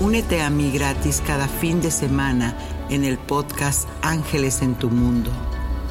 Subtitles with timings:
[0.00, 2.56] Únete a mí gratis cada fin de semana
[2.88, 5.30] en el podcast Ángeles en tu Mundo.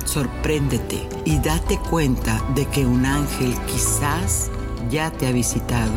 [0.04, 4.50] Sorpréndete y date cuenta de que un ángel quizás
[4.90, 5.94] ya te ha visitado.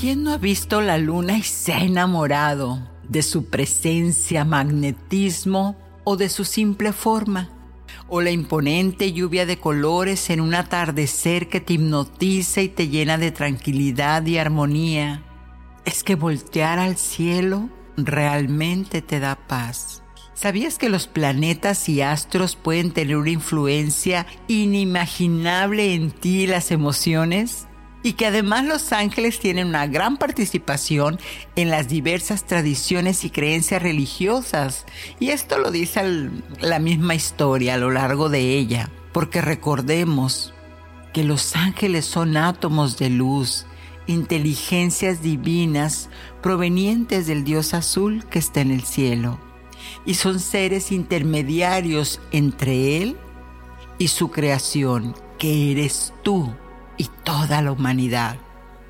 [0.00, 6.16] ¿Quién no ha visto la luna y se ha enamorado de su presencia, magnetismo o
[6.16, 7.50] de su simple forma?
[8.14, 13.16] O la imponente lluvia de colores en un atardecer que te hipnotiza y te llena
[13.16, 15.22] de tranquilidad y armonía.
[15.86, 20.02] Es que voltear al cielo realmente te da paz.
[20.34, 26.70] ¿Sabías que los planetas y astros pueden tener una influencia inimaginable en ti y las
[26.70, 27.66] emociones?
[28.02, 31.18] Y que además los ángeles tienen una gran participación
[31.56, 34.86] en las diversas tradiciones y creencias religiosas.
[35.20, 36.30] Y esto lo dice
[36.60, 40.52] la misma historia a lo largo de ella, porque recordemos
[41.12, 43.66] que los ángeles son átomos de luz,
[44.06, 46.08] inteligencias divinas
[46.42, 49.38] provenientes del Dios azul que está en el cielo,
[50.04, 53.16] y son seres intermediarios entre Él
[53.98, 56.52] y su creación, que eres tú
[56.96, 58.36] y toda la humanidad.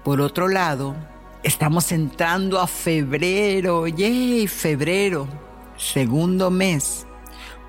[0.05, 0.97] Por otro lado,
[1.43, 4.47] estamos entrando a febrero, ¡yay!
[4.47, 5.29] Febrero,
[5.77, 7.07] segundo mes,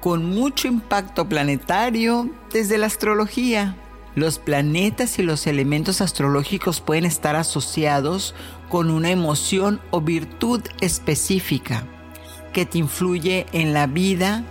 [0.01, 3.75] con mucho impacto planetario desde la astrología.
[4.15, 8.35] Los planetas y los elementos astrológicos pueden estar asociados
[8.69, 11.87] con una emoción o virtud específica
[12.53, 14.43] que te influye en la vida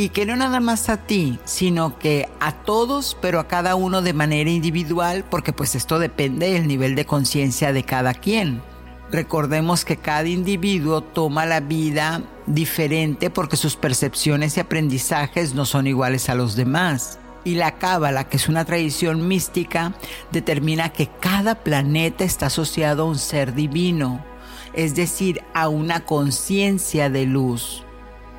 [0.00, 4.00] y que no nada más a ti, sino que a todos, pero a cada uno
[4.00, 8.62] de manera individual, porque pues esto depende del nivel de conciencia de cada quien.
[9.10, 15.88] Recordemos que cada individuo toma la vida diferente porque sus percepciones y aprendizajes no son
[15.88, 17.18] iguales a los demás.
[17.42, 19.94] Y la cábala, que es una tradición mística,
[20.30, 24.24] determina que cada planeta está asociado a un ser divino,
[24.74, 27.82] es decir, a una conciencia de luz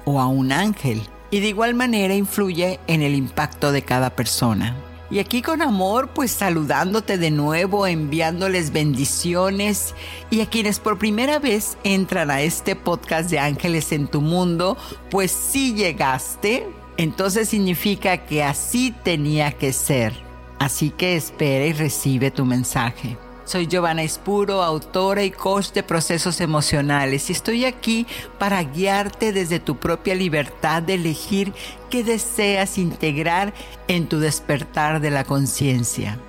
[0.06, 4.76] o a un ángel y de igual manera influye en el impacto de cada persona.
[5.12, 9.96] Y aquí con amor, pues saludándote de nuevo, enviándoles bendiciones
[10.30, 14.78] y a quienes por primera vez entran a este podcast de Ángeles en tu Mundo,
[15.10, 16.68] pues si llegaste,
[16.98, 20.14] entonces significa que así tenía que ser.
[20.60, 23.18] Así que espera y recibe tu mensaje.
[23.50, 28.06] Soy Giovanna Espuro, autora y coach de procesos emocionales y estoy aquí
[28.38, 31.52] para guiarte desde tu propia libertad de elegir
[31.90, 33.56] qué deseas integrar
[33.88, 36.20] en tu despertar de la conciencia.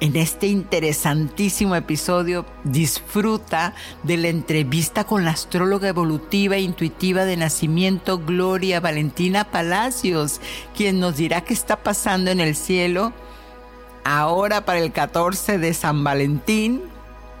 [0.00, 7.38] En este interesantísimo episodio disfruta de la entrevista con la astróloga evolutiva e intuitiva de
[7.38, 10.42] nacimiento Gloria Valentina Palacios,
[10.76, 13.14] quien nos dirá qué está pasando en el cielo
[14.04, 16.82] ahora para el 14 de San Valentín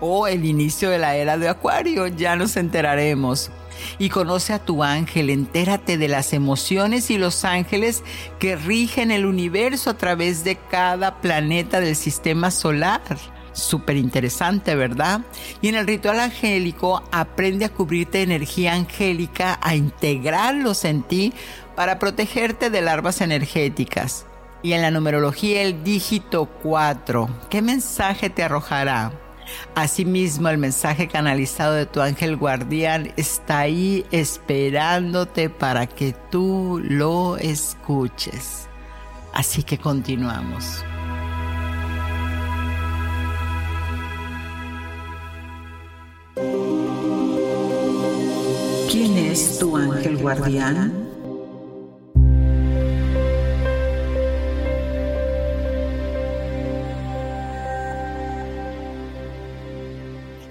[0.00, 3.50] o el inicio de la era de Acuario, ya nos enteraremos.
[3.98, 8.02] Y conoce a tu ángel, entérate de las emociones y los ángeles
[8.38, 13.02] que rigen el universo a través de cada planeta del sistema solar.
[13.52, 15.20] Súper interesante, ¿verdad?
[15.60, 21.32] Y en el ritual angélico aprende a cubrirte de energía angélica, a integrarlos en ti
[21.74, 24.26] para protegerte de larvas energéticas.
[24.62, 29.12] Y en la numerología el dígito 4, ¿qué mensaje te arrojará?
[29.74, 37.36] Asimismo, el mensaje canalizado de tu ángel guardián está ahí esperándote para que tú lo
[37.36, 38.68] escuches.
[39.32, 40.84] Así que continuamos.
[48.90, 51.07] ¿Quién es tu ángel guardián?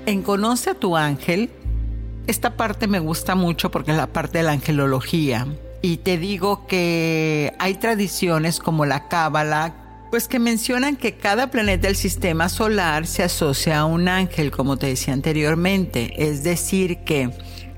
[0.08, 1.50] En Conoce a tu ángel,
[2.28, 5.46] esta parte me gusta mucho porque es la parte de la angelología.
[5.82, 11.88] Y te digo que hay tradiciones como la Cábala, pues que mencionan que cada planeta
[11.88, 16.14] del sistema solar se asocia a un ángel, como te decía anteriormente.
[16.16, 17.30] Es decir, que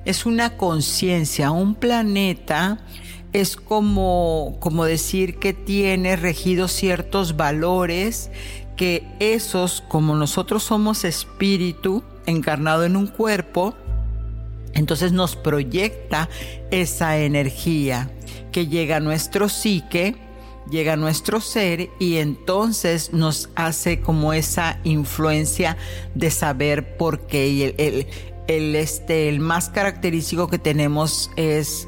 [0.06, 2.78] es una conciencia, un planeta
[3.34, 8.30] es como, como decir que tiene regidos ciertos valores,
[8.76, 13.76] que esos, como nosotros somos espíritu, encarnado en un cuerpo,
[14.74, 16.30] entonces nos proyecta
[16.72, 18.12] esa energía
[18.52, 20.16] que llega a nuestro psique,
[20.70, 25.78] llega a nuestro ser y entonces nos hace como esa influencia
[26.16, 27.48] de saber por qué.
[27.48, 28.08] Y el,
[28.48, 31.88] el, este, el más característico que tenemos es,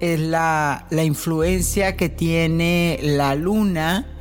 [0.00, 4.13] es la, la influencia que tiene la luna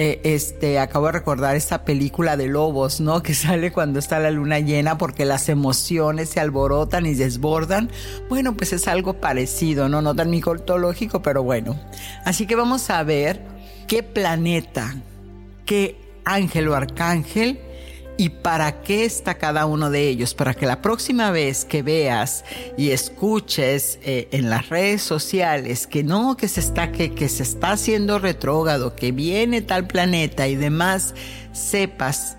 [0.00, 3.20] eh, este, acabo de recordar esa película de lobos, ¿no?
[3.20, 7.90] Que sale cuando está la luna llena porque las emociones se alborotan y desbordan.
[8.28, 10.00] Bueno, pues es algo parecido, ¿no?
[10.00, 11.76] No tan micológico, pero bueno.
[12.24, 13.42] Así que vamos a ver
[13.88, 14.94] qué planeta,
[15.66, 17.58] qué ángel o arcángel
[18.18, 22.44] y para qué está cada uno de ellos, para que la próxima vez que veas
[22.76, 27.44] y escuches eh, en las redes sociales que no, que se está, que, que se
[27.44, 31.14] está haciendo retrógrado, que viene tal planeta y demás,
[31.52, 32.36] sepas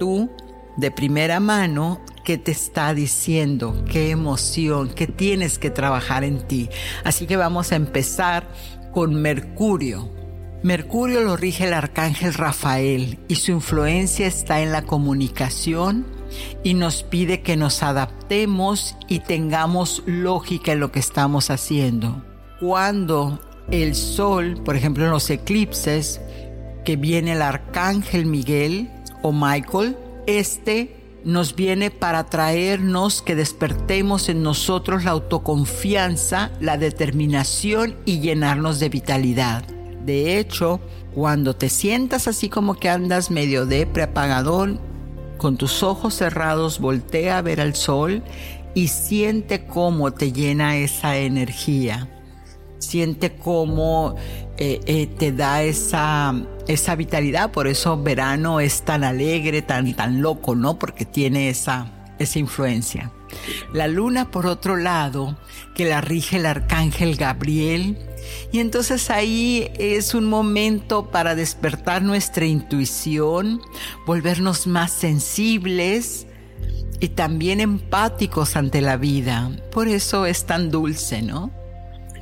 [0.00, 0.28] tú
[0.76, 6.68] de primera mano qué te está diciendo, qué emoción, qué tienes que trabajar en ti.
[7.04, 8.48] Así que vamos a empezar
[8.92, 10.19] con Mercurio.
[10.62, 16.04] Mercurio lo rige el arcángel Rafael y su influencia está en la comunicación
[16.62, 22.22] y nos pide que nos adaptemos y tengamos lógica en lo que estamos haciendo.
[22.60, 23.40] Cuando
[23.70, 26.20] el sol, por ejemplo en los eclipses,
[26.84, 28.90] que viene el arcángel Miguel
[29.22, 29.96] o Michael,
[30.26, 38.78] este nos viene para traernos que despertemos en nosotros la autoconfianza, la determinación y llenarnos
[38.78, 39.79] de vitalidad.
[40.04, 40.80] De hecho,
[41.14, 44.80] cuando te sientas así como que andas medio de preapagadón,
[45.36, 48.22] con tus ojos cerrados, voltea a ver al sol
[48.74, 52.08] y siente cómo te llena esa energía.
[52.78, 54.16] Siente cómo
[54.58, 56.34] eh, eh, te da esa,
[56.68, 57.52] esa vitalidad.
[57.52, 60.78] Por eso verano es tan alegre, tan, tan loco, ¿no?
[60.78, 63.10] Porque tiene esa, esa influencia.
[63.72, 65.36] La luna, por otro lado,
[65.74, 67.98] que la rige el arcángel Gabriel,
[68.52, 73.60] y entonces ahí es un momento para despertar nuestra intuición,
[74.06, 76.26] volvernos más sensibles
[77.00, 79.50] y también empáticos ante la vida.
[79.72, 81.50] Por eso es tan dulce, ¿no?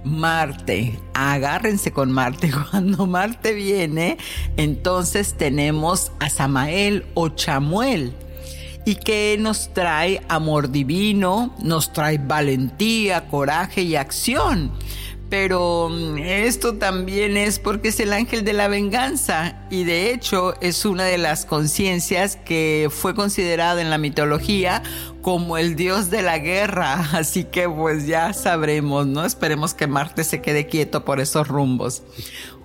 [0.05, 2.53] Marte, agárrense con Marte.
[2.71, 4.17] Cuando Marte viene,
[4.57, 8.15] entonces tenemos a Samael o Chamuel
[8.89, 14.73] y que nos trae amor divino, nos trae valentía, coraje y acción.
[15.29, 20.59] Pero mm, esto también es porque es el ángel de la venganza y de hecho
[20.63, 24.83] es una de las conciencias que fue considerada en la mitología
[25.21, 26.95] como el dios de la guerra.
[27.13, 29.27] Así que pues ya sabremos, ¿no?
[29.27, 32.03] Esperemos que Marte se quede quieto por esos rumbos.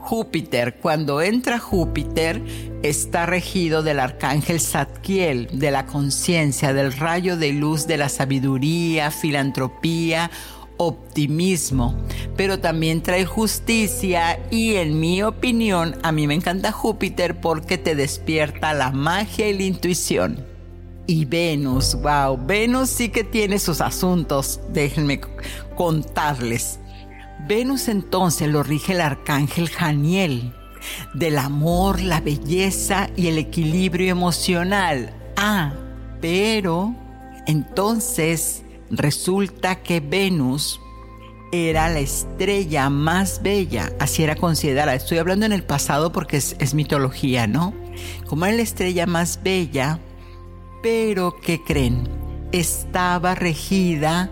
[0.03, 2.41] Júpiter, cuando entra Júpiter,
[2.83, 9.11] está regido del arcángel Zadkiel, de la conciencia, del rayo de luz de la sabiduría,
[9.11, 10.29] filantropía,
[10.75, 11.95] optimismo,
[12.35, 17.95] pero también trae justicia y en mi opinión a mí me encanta Júpiter porque te
[17.95, 20.45] despierta la magia y la intuición.
[21.07, 25.21] Y Venus, wow, Venus sí que tiene sus asuntos, déjenme
[25.77, 26.79] contarles.
[27.47, 30.53] Venus entonces lo rige el arcángel Janiel,
[31.13, 35.13] del amor, la belleza y el equilibrio emocional.
[35.35, 35.73] Ah,
[36.21, 36.95] pero
[37.47, 38.63] entonces
[38.95, 40.79] Resulta que Venus
[41.51, 44.93] era la estrella más bella, así era considerada.
[44.93, 47.73] Estoy hablando en el pasado porque es, mitología, ¿no?
[48.27, 49.99] Como era la estrella más bella,
[50.83, 52.07] pero ¿qué creen?
[52.51, 54.29] Estaba regida,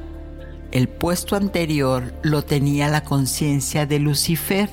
[0.72, 4.70] el puesto anterior lo tenía la conciencia de Lucifer,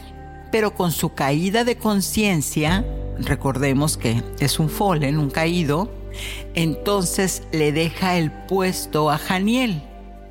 [0.50, 2.85] pero con su caída de conciencia,
[3.19, 5.93] recordemos que es un fallen, un caído,
[6.55, 9.83] entonces le deja el puesto a Janiel,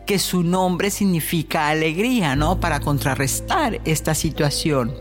[0.06, 2.62] que su nombre significa alegría, ¿no?
[2.62, 4.94] Para contrarrestar esta situación.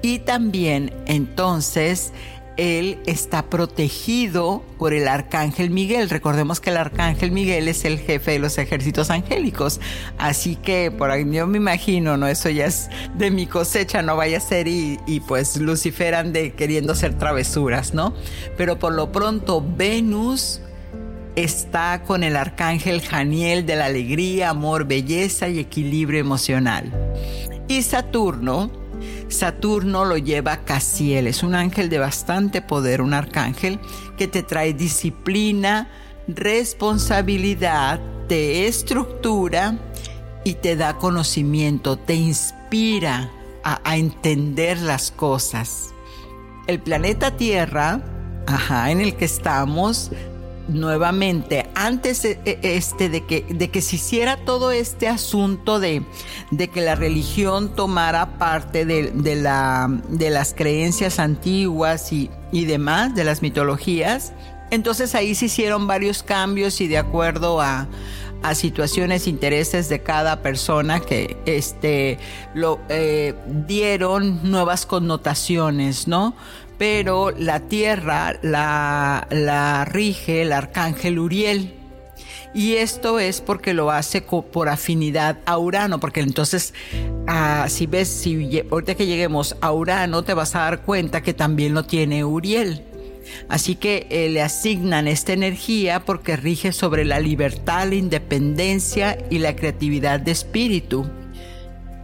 [0.00, 2.12] Y también entonces
[2.56, 6.10] él está protegido por el arcángel Miguel.
[6.10, 9.80] Recordemos que el arcángel Miguel es el jefe de los ejércitos angélicos.
[10.18, 12.26] Así que por ahí yo me imagino, ¿no?
[12.28, 16.92] Eso ya es de mi cosecha, no vaya a ser y, pues Lucifer ande queriendo
[16.92, 18.14] hacer travesuras, ¿no?
[18.56, 20.60] Pero por lo pronto Venus
[21.36, 26.92] está con el arcángel Janiel de la alegría, amor, belleza y equilibrio emocional.
[27.66, 28.70] Y Saturno,
[29.28, 33.80] Saturno lo lleva Casiel, es un ángel de bastante poder, un arcángel
[34.16, 35.88] que te trae disciplina,
[36.28, 39.78] responsabilidad, te estructura
[40.44, 43.30] y te da conocimiento, te inspira
[43.64, 45.94] a, entender las cosas.
[46.66, 48.02] El planeta Tierra,
[48.46, 50.10] ajá, en el que estamos,
[50.68, 56.02] nuevamente, antes e, e, este, de, que, de que se hiciera todo este asunto de,
[56.50, 62.64] de que la religión tomara parte de, de, la, de las creencias antiguas y, y
[62.64, 64.32] demás, de las mitologías,
[64.70, 67.86] entonces ahí se hicieron varios cambios y de acuerdo a,
[68.44, 72.18] a situaciones, intereses de cada persona que este,
[72.52, 73.34] lo, eh,
[73.66, 76.34] dieron nuevas connotaciones, ¿no?
[76.78, 81.74] Pero la tierra la, la rige el arcángel Uriel.
[82.54, 86.72] Y esto es porque lo hace por afinidad a Urano, porque entonces,
[87.26, 91.34] ah, si ves, si ahorita que lleguemos a Urano, te vas a dar cuenta que
[91.34, 92.84] también lo tiene Uriel.
[93.48, 99.38] Así que eh, le asignan esta energía porque rige sobre la libertad, la independencia y
[99.38, 101.06] la creatividad de espíritu.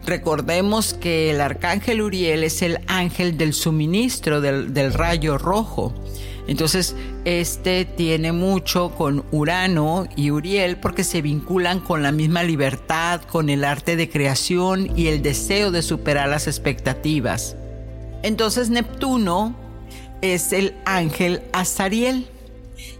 [0.06, 5.94] Recordemos que el arcángel Uriel es el ángel del suministro del, rayo rojo.
[6.46, 13.20] Entonces, este tiene mucho con Urano y Uriel porque se vinculan con la misma libertad,
[13.22, 17.56] con el arte de creación y el deseo de superar las expectativas.
[18.22, 19.54] Entonces, Neptuno
[20.22, 22.26] es el ángel Azariel.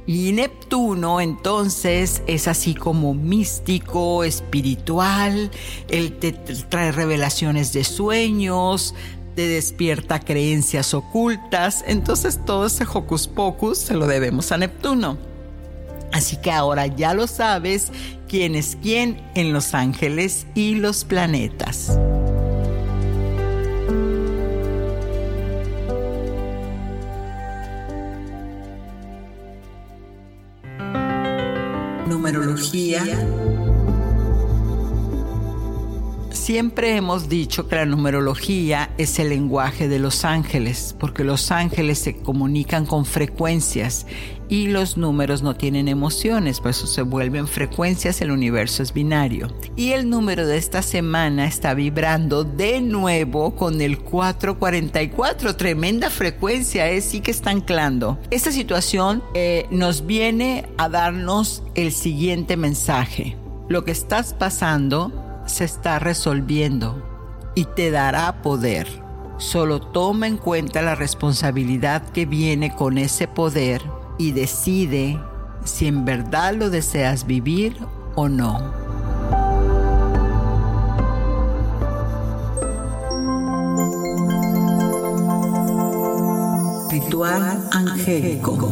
[0.07, 5.51] Y Neptuno entonces es así como místico, espiritual,
[5.89, 8.95] él te trae revelaciones de sueños,
[9.37, 15.17] te despierta creencias ocultas, entonces todo ese hocus pocus se lo debemos a Neptuno.
[16.13, 17.93] Así que ahora ya lo sabes
[18.29, 21.99] quién es quién en los ángeles y los planetas.
[32.33, 33.03] Numerología.
[36.31, 41.99] Siempre hemos dicho que la numerología es el lenguaje de los ángeles, porque los ángeles
[41.99, 44.07] se comunican con frecuencias
[44.51, 49.49] y los números no tienen emociones, por eso se vuelven frecuencias, el universo es binario.
[49.77, 56.91] Y el número de esta semana está vibrando de nuevo con el 444, tremenda frecuencia,
[56.91, 57.11] es ¿eh?
[57.11, 58.19] sí que está anclando.
[58.33, 63.37] Esta situación eh, nos viene a darnos el siguiente mensaje.
[63.69, 65.13] Lo que estás pasando
[65.47, 67.07] se está resolviendo
[67.55, 68.89] y te dará poder.
[69.39, 75.19] Solo toma en cuenta la responsabilidad que viene con ese poder y decide
[75.65, 77.75] si en verdad lo deseas vivir
[78.17, 78.61] o no.
[86.91, 88.71] Ritual angélico.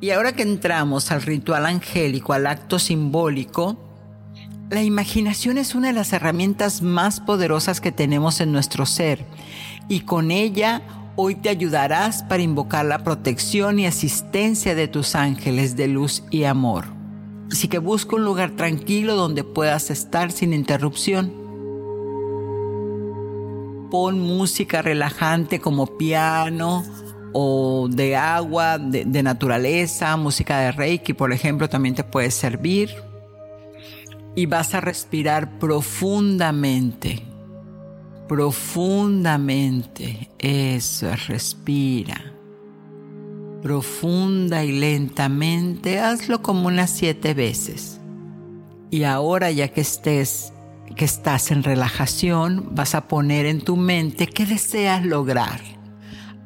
[0.00, 3.76] Y ahora que entramos al ritual angélico, al acto simbólico,
[4.70, 9.26] la imaginación es una de las herramientas más poderosas que tenemos en nuestro ser
[9.88, 10.82] y con ella
[11.16, 16.44] hoy te ayudarás para invocar la protección y asistencia de tus ángeles de luz y
[16.44, 16.86] amor.
[17.50, 21.32] Así que busca un lugar tranquilo donde puedas estar sin interrupción.
[23.90, 26.82] Pon música relajante como piano
[27.34, 32.90] o de agua, de, naturaleza, música de Reiki, por ejemplo, también te puede servir.
[34.34, 37.22] Y vas a respirar profundamente
[38.32, 40.30] profundamente.
[40.38, 42.32] Eso, respira.
[43.62, 48.00] Profunda y lentamente, hazlo como unas siete veces.
[48.90, 50.54] Y ahora ya que estés,
[50.96, 55.60] que estás en relajación, vas a poner en tu mente qué deseas lograr.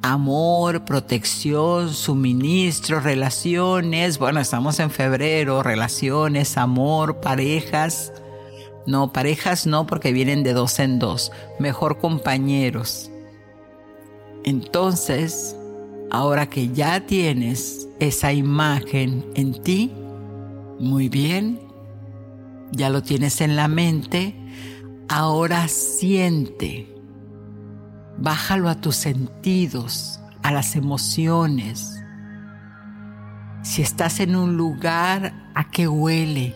[0.03, 4.19] Amor, protección, suministro, relaciones.
[4.19, 8.13] Bueno, estamos en febrero, relaciones, amor, parejas
[8.87, 11.33] no, parejas no, porque vienen de dos en dos.
[11.59, 13.11] Mejor compañeros.
[14.45, 15.57] Entonces,
[16.11, 19.93] Ahora que ya tienes esa imagen en ti,
[20.79, 21.61] muy bien,
[22.71, 24.35] ya lo tienes en la mente,
[25.09, 26.95] ahora siente,
[28.19, 32.01] bájalo a tus sentidos, a las emociones.
[33.63, 36.55] Si estás en un lugar, ¿a qué huele?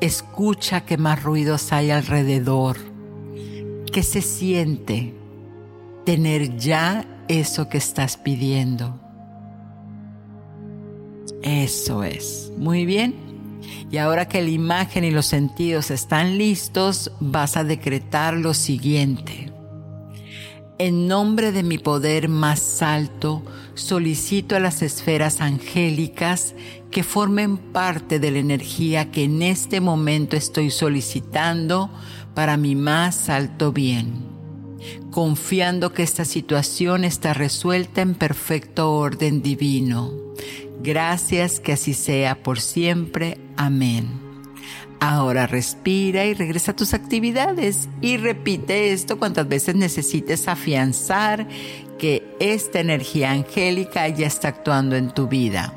[0.00, 2.76] Escucha qué más ruidos hay alrededor.
[3.92, 5.14] ¿Qué se siente
[6.04, 9.00] tener ya eso que estás pidiendo?
[11.42, 12.50] Eso es.
[12.58, 13.14] Muy bien.
[13.90, 19.52] Y ahora que la imagen y los sentidos están listos, vas a decretar lo siguiente.
[20.78, 23.42] En nombre de mi poder más alto,
[23.74, 26.54] solicito a las esferas angélicas
[26.90, 31.90] que formen parte de la energía que en este momento estoy solicitando
[32.34, 34.26] para mi más alto bien,
[35.10, 40.12] confiando que esta situación está resuelta en perfecto orden divino.
[40.82, 43.38] Gracias que así sea por siempre.
[43.56, 44.23] Amén.
[45.06, 51.46] Ahora respira y regresa a tus actividades y repite esto cuantas veces necesites afianzar
[51.98, 55.74] que esta energía angélica ya está actuando en tu vida.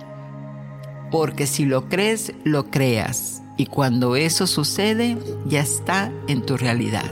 [1.12, 3.44] Porque si lo crees, lo creas.
[3.58, 7.12] Y cuando eso sucede, ya está en tu realidad.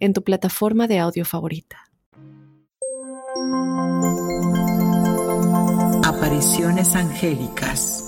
[0.00, 1.84] en tu plataforma de audio favorita.
[6.04, 8.04] Apariciones angélicas.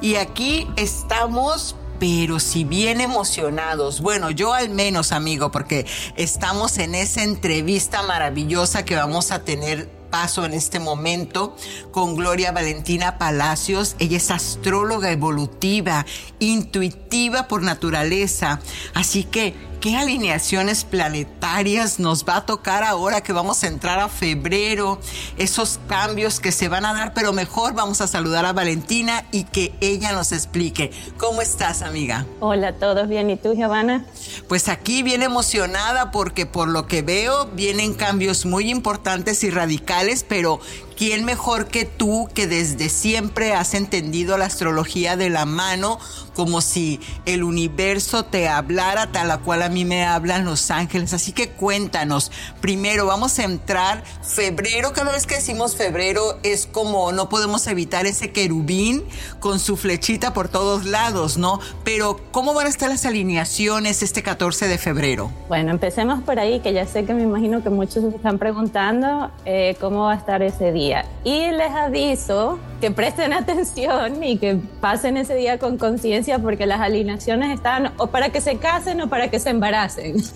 [0.00, 6.94] Y aquí estamos pero si bien emocionados, bueno, yo al menos amigo, porque estamos en
[6.94, 11.54] esa entrevista maravillosa que vamos a tener paso en este momento
[11.90, 13.96] con Gloria Valentina Palacios.
[13.98, 16.06] Ella es astróloga evolutiva,
[16.38, 18.58] intuitiva por naturaleza.
[18.94, 24.08] Así que ¿Qué alineaciones planetarias nos va a tocar ahora que vamos a entrar a
[24.08, 24.98] febrero?
[25.36, 29.44] Esos cambios que se van a dar, pero mejor vamos a saludar a Valentina y
[29.44, 30.90] que ella nos explique.
[31.18, 32.24] ¿Cómo estás, amiga?
[32.40, 33.30] Hola, ¿todos bien?
[33.30, 34.06] ¿Y tú, Giovanna?
[34.48, 40.24] Pues aquí bien emocionada porque por lo que veo vienen cambios muy importantes y radicales,
[40.28, 40.60] pero
[40.96, 45.98] ¿quién mejor que tú que desde siempre has entendido la astrología de la mano
[46.34, 51.12] como si el universo te hablara tal a cual a mí me hablan los ángeles?
[51.12, 57.12] Así que cuéntanos, primero vamos a entrar febrero, cada vez que decimos febrero es como
[57.12, 59.04] no podemos evitar ese querubín
[59.40, 61.60] con su flechita por todos lados, ¿no?
[61.84, 65.30] Pero ¿cómo van a estar las alineaciones este 14 de febrero?
[65.48, 69.76] Bueno, empecemos por ahí, que ya sé que me imagino que muchos están preguntando eh,
[69.80, 70.85] cómo va a estar ese día.
[71.24, 76.80] Y les aviso que presten atención y que pasen ese día con conciencia porque las
[76.80, 80.16] alineaciones están o para que se casen o para que se embaracen.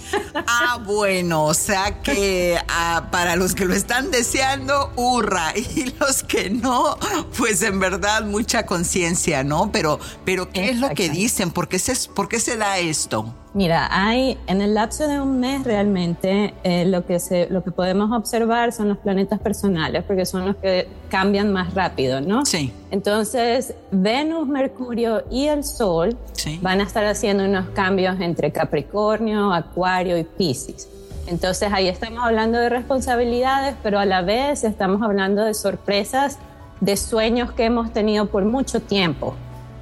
[0.46, 6.22] Ah, bueno, o sea que ah, para los que lo están deseando, hurra, y los
[6.22, 6.96] que no,
[7.36, 9.70] pues en verdad mucha conciencia, ¿no?
[9.72, 11.50] Pero, pero ¿qué es lo que dicen?
[11.50, 13.34] ¿Por qué se, por qué se da esto?
[13.52, 17.72] Mira, hay en el lapso de un mes realmente eh, lo, que se, lo que
[17.72, 22.46] podemos observar son los planetas personales, porque son los que cambian más rápido, ¿no?
[22.46, 22.72] Sí.
[22.92, 26.16] Entonces, Venus, Mercurio y el Sol
[26.62, 30.88] van a estar haciendo unos cambios entre Capricornio, Acuario y Piscis.
[31.26, 36.38] Entonces, ahí estamos hablando de responsabilidades, pero a la vez estamos hablando de sorpresas,
[36.80, 39.34] de sueños que hemos tenido por mucho tiempo.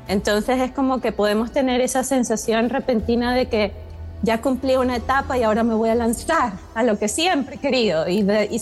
[0.08, 3.72] Entonces es como que podemos tener esa sensación repentina de que
[4.22, 7.58] ya cumplí una etapa y ahora me voy a lanzar a lo que siempre he
[7.58, 8.60] querido y, de, y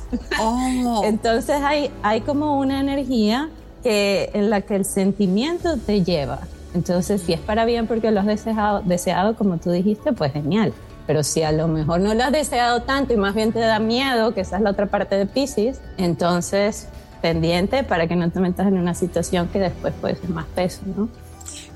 [0.40, 1.02] oh.
[1.04, 3.48] Entonces hay, hay como una energía
[3.82, 6.40] que, en la que el sentimiento te lleva.
[6.74, 10.74] Entonces si es para bien porque lo has deseado, deseado como tú dijiste, pues genial.
[11.06, 13.78] Pero si a lo mejor no lo has deseado tanto y más bien te da
[13.78, 16.88] miedo, que esa es la otra parte de Pisces, entonces
[17.20, 20.82] pendiente para que no te metas en una situación que después puede ser más peso,
[20.86, 21.08] ¿no?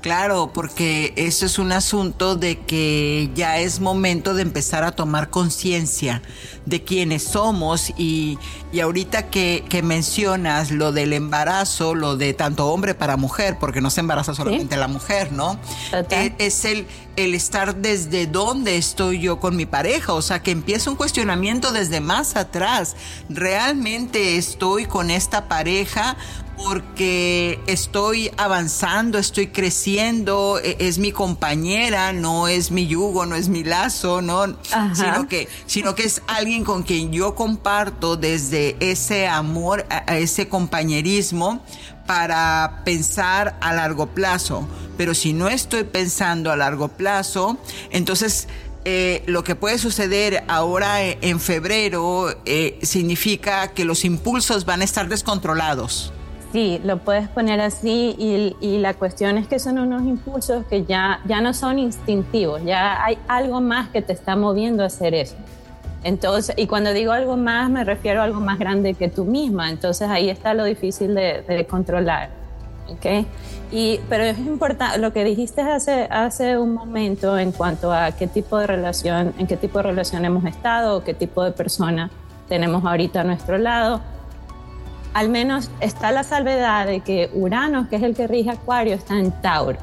[0.03, 5.29] Claro, porque eso es un asunto de que ya es momento de empezar a tomar
[5.29, 6.21] conciencia
[6.65, 8.37] de quiénes somos y,
[8.73, 13.79] y ahorita que, que, mencionas lo del embarazo, lo de tanto hombre para mujer, porque
[13.79, 15.57] no se embaraza solamente la mujer, ¿no?
[15.93, 16.85] Eh, es el,
[17.15, 21.71] el estar desde dónde estoy yo con mi pareja, o sea, que empieza un cuestionamiento
[21.71, 22.97] desde más atrás.
[23.29, 26.17] ¿Realmente estoy con esta pareja
[26.57, 33.49] porque estoy avanzando, estoy creciendo, e, es mi compañera, no es mi yugo, no es
[33.49, 34.55] mi lazo, no,
[34.93, 40.47] sino que, sino que es alguien con quien yo comparto desde ese amor, a ese
[40.47, 41.63] compañerismo
[42.05, 44.67] para pensar a largo plazo.
[44.97, 47.57] Pero si no estoy pensando a largo plazo,
[47.91, 48.47] entonces
[48.85, 54.83] eh, lo que puede suceder ahora en febrero eh, significa que los impulsos van a
[54.83, 56.13] estar descontrolados.
[56.53, 58.15] Sí, lo puedes poner así
[58.61, 63.03] y, la cuestión es que son unos impulsos que ya, ya no son instintivos, ya
[63.03, 65.35] hay algo más que te está moviendo a hacer eso.
[66.03, 69.71] Entonces, y cuando digo algo más, me refiero a algo más grande que tú misma.
[69.71, 72.29] Entonces ahí está lo difícil de, controlar.
[72.87, 73.25] ¿okay?
[73.71, 78.27] Y, pero es importante, lo que dijiste hace, hace un momento en cuanto a qué
[78.27, 82.11] tipo de relación, en qué tipo de relación hemos estado, qué tipo de persona
[82.47, 84.01] tenemos ahorita a nuestro lado
[85.13, 89.19] al menos está la salvedad de que Urano, que es el que rige Acuario, está
[89.19, 89.77] en Tauro.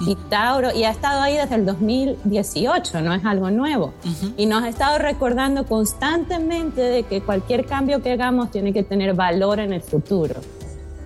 [0.00, 3.92] Y Tauro, y ha estado ahí desde el 2018, no es algo nuevo.
[4.36, 9.14] Y nos ha estado recordando constantemente de que cualquier cambio que hagamos tiene que tener
[9.14, 10.36] valor en el futuro.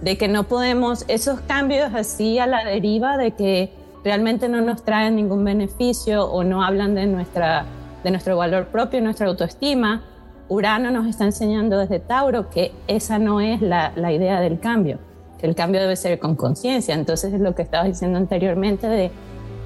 [0.03, 3.73] De que no podemos, esos cambios así a la deriva, de que
[4.05, 7.65] realmente no nos traen ningún beneficio o no hablan de, nuestra,
[8.05, 10.03] de nuestro valor propio, nuestra autoestima,
[10.49, 14.99] Urano nos está enseñando desde Tauro que esa no es la, idea del cambio,
[15.41, 16.95] que el cambio debe ser con conciencia.
[16.95, 19.11] Entonces es lo que estabas diciendo anteriormente de,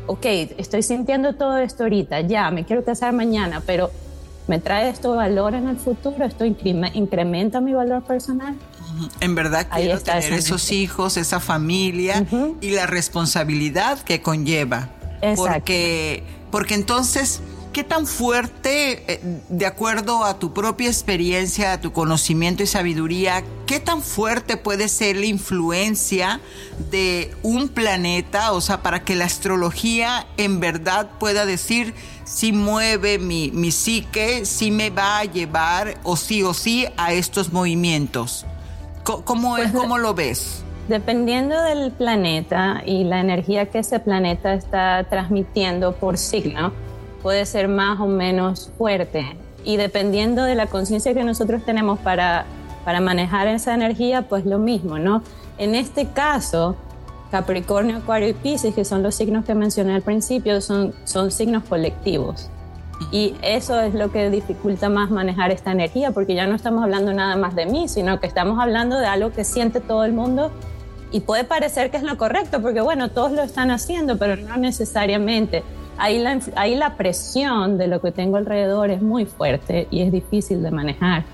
[0.07, 0.25] ok,
[0.59, 3.91] estoy sintiendo todo esto ahorita, ya, me quiero casar mañana, pero
[4.47, 6.25] ¿me trae esto valor en el futuro?
[6.25, 8.55] ¿Esto incrementa mi valor personal?
[9.21, 12.25] En verdad quiero tener esos hijos, esa familia
[12.61, 14.91] y la responsabilidad que conlleva.
[15.35, 17.41] Porque, porque entonces
[17.77, 23.45] ¿Qué tan fuerte, eh, de acuerdo a tu propia experiencia, a tu conocimiento y sabiduría,
[23.67, 26.41] qué tan fuerte puede ser la influencia
[26.91, 31.93] de un planeta, o sea, para que la astrología en verdad pueda decir
[32.25, 37.13] si mueve mi, mi psique, si me va a llevar o sí o sí a
[37.13, 38.47] estos movimientos?
[39.03, 40.65] ¿Cómo, es, pues, cómo lo ves?
[40.89, 46.73] Dependiendo del planeta y la energía que ese planeta está transmitiendo por signo,
[47.27, 49.37] puede ser más o menos fuerte.
[49.65, 52.45] Y dependiendo de la conciencia que nosotros tenemos para,
[52.85, 55.25] para manejar esa energía, pues lo mismo, ¿no?
[55.59, 56.77] En este caso,
[57.33, 61.65] Capricornio, Acuario y Pisces, que son los signos que mencioné al principio, son, son signos
[61.65, 62.49] colectivos.
[63.11, 67.13] Y eso es lo que dificulta más manejar esta energía, porque ya no estamos hablando
[67.13, 70.53] nada más de mí, sino que estamos hablando de algo que siente todo el mundo
[71.11, 74.57] y puede parecer que es lo correcto, porque bueno, todos lo están haciendo, pero no
[74.59, 75.65] necesariamente
[75.99, 80.13] ahí la, ahí la presión de lo que tengo alrededor es muy fuerte y es
[80.13, 81.25] difícil de manejar.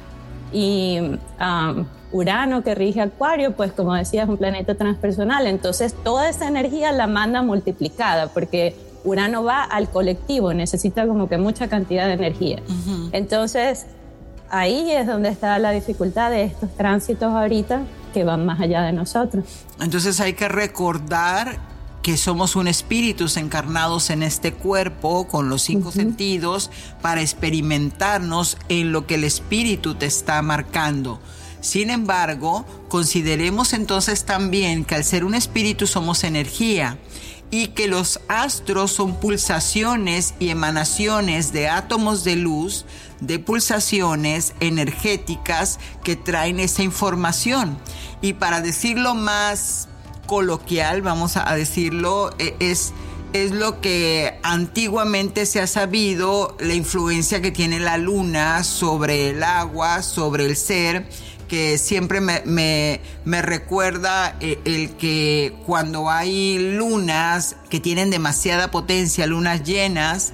[0.53, 6.29] Y um, Urano, que rige Acuario, pues como decía, es un planeta transpersonal, entonces toda
[6.29, 12.07] esa energía la manda multiplicada, porque Urano va al colectivo, necesita como que mucha cantidad
[12.07, 12.63] de energía.
[13.13, 13.87] Entonces,
[14.51, 18.93] ahí es donde está la dificultad de estos tránsitos ahorita que van más allá de
[18.93, 19.45] nosotros.
[19.81, 21.72] Entonces hay que recordar
[22.03, 28.93] que somos un espíritus encarnados en este cuerpo con los cinco sentidos para experimentarnos en
[28.93, 31.21] lo que el espíritu te está marcando.
[31.61, 36.99] Sin embargo, consideremos entonces también que al ser un espíritu somos energía
[37.53, 42.85] y que los astros son pulsaciones y emanaciones de átomos de luz,
[43.21, 47.79] de pulsaciones energéticas que traen esa información.
[48.23, 49.89] Y para decirlo más
[50.27, 52.93] coloquial, vamos a decirlo, e, es,
[53.33, 59.43] es lo que antiguamente se ha sabido, la influencia que tiene la luna sobre el
[59.43, 61.07] agua, sobre el ser,
[61.53, 69.63] que siempre me, recuerda eh, el que cuando hay lunas que tienen demasiada potencia, lunas
[69.63, 70.33] llenas,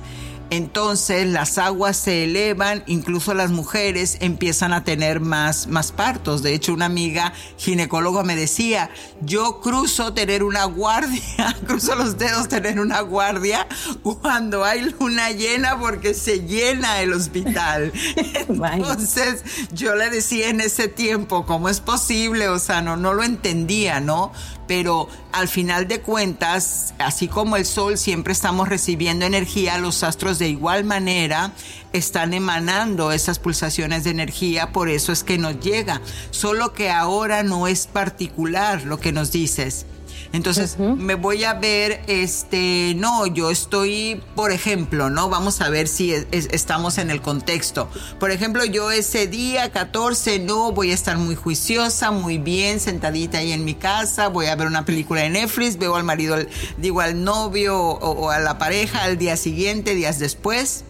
[0.50, 6.42] entonces las aguas se elevan, incluso las mujeres empiezan a tener más, más partos.
[6.42, 12.48] De hecho, una amiga ginecóloga me decía, yo cruzo tener una guardia, cruzo los dedos
[12.48, 13.66] tener una guardia
[14.02, 17.92] cuando hay luna llena porque se llena el hospital.
[18.48, 22.48] Entonces yo le decía en ese tiempo, ¿cómo es posible?
[22.48, 24.32] O sea, no, no lo entendía, ¿no?
[24.68, 30.38] Pero al final de cuentas, así como el sol siempre estamos recibiendo energía, los astros
[30.38, 31.52] de igual manera
[31.92, 36.00] están emanando esas pulsaciones de energía, por eso es que nos llega,
[36.30, 39.86] solo que ahora no es particular lo que nos dices
[40.32, 45.28] entonces me voy a ver, este, no, yo estoy, por ejemplo, ¿no?
[45.28, 47.88] Vamos a ver si estamos en el contexto.
[48.20, 53.38] Por ejemplo, yo ese día 14, no, voy a estar muy juiciosa, muy bien, sentadita
[53.38, 56.36] ahí en mi casa, voy a ver una película de Netflix, veo al marido,
[56.76, 60.84] digo al novio o a la pareja al día siguiente, días después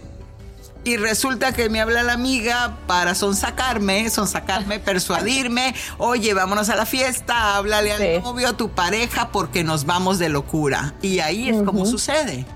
[0.84, 6.86] y resulta que me habla la amiga para sonsacarme, sonsacarme, persuadirme, oye, vámonos a la
[6.86, 10.94] fiesta, háblale al novio, a tu pareja, porque nos vamos de locura.
[11.02, 12.46] Y ahí es como sucede.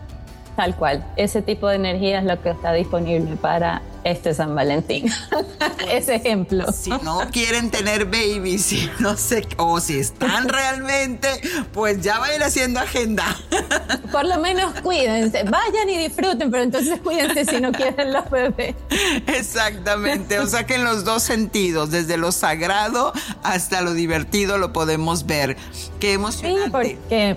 [0.57, 5.11] Tal cual, ese tipo de energía es lo que está disponible para este San Valentín.
[5.91, 6.71] Ese ejemplo.
[6.73, 11.29] Si no quieren tener babies, si no sé, o si están realmente,
[11.73, 13.25] pues ya vayan haciendo agenda.
[14.13, 18.75] Por lo menos cuídense, vayan y disfruten, pero entonces cuídense si no quieren los bebés.
[19.27, 23.13] Exactamente, o sea que en los dos sentidos, desde lo sagrado
[23.43, 25.57] hasta lo divertido lo podemos ver.
[26.01, 26.65] Qué emocionante.
[26.65, 27.37] Sí, porque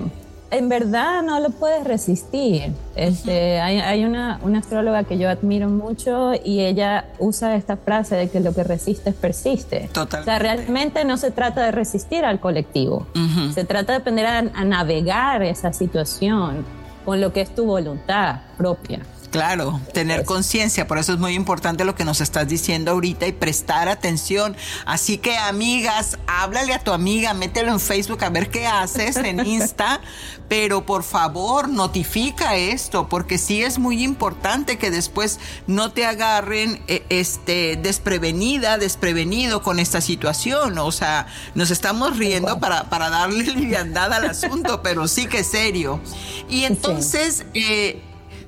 [0.58, 2.74] en verdad no lo puedes resistir.
[2.96, 8.39] Este, hay, una, astróloga que yo admiro mucho y ella usa esta frase de que
[8.39, 9.89] lo que resistes persiste.
[9.91, 10.22] Total.
[10.22, 13.08] O sea, realmente no se trata de resistir al colectivo.
[13.54, 16.65] Se trata de aprender a navegar esa situación
[17.06, 19.00] con lo que es tu voluntad propia.
[19.36, 23.34] Claro, tener conciencia, por eso es muy importante lo que nos estás diciendo ahorita y
[23.34, 24.56] prestar atención.
[24.86, 29.45] Así que amigas, háblale a tu amiga, mételo en Facebook a ver qué haces, en
[29.45, 30.00] Insta,
[30.48, 36.82] pero por favor notifica esto, porque sí es muy importante que después no te agarren
[36.88, 40.78] eh, este, desprevenida, desprevenido con esta situación.
[40.78, 45.48] O sea, nos estamos riendo para, para darle liviandad al asunto, pero sí que es
[45.48, 46.00] serio.
[46.48, 47.43] Y entonces...
[47.54, 48.02] Eh,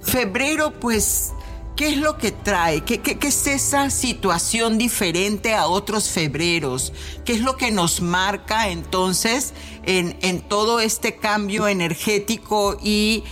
[0.07, 1.33] Febrero, pues,
[1.75, 2.79] ¿qué es lo que trae?
[2.79, 6.93] ¿Qué, es esa situación diferente a otros febreros?
[7.25, 13.25] ¿Qué es lo que nos marca entonces en, todo este cambio energético y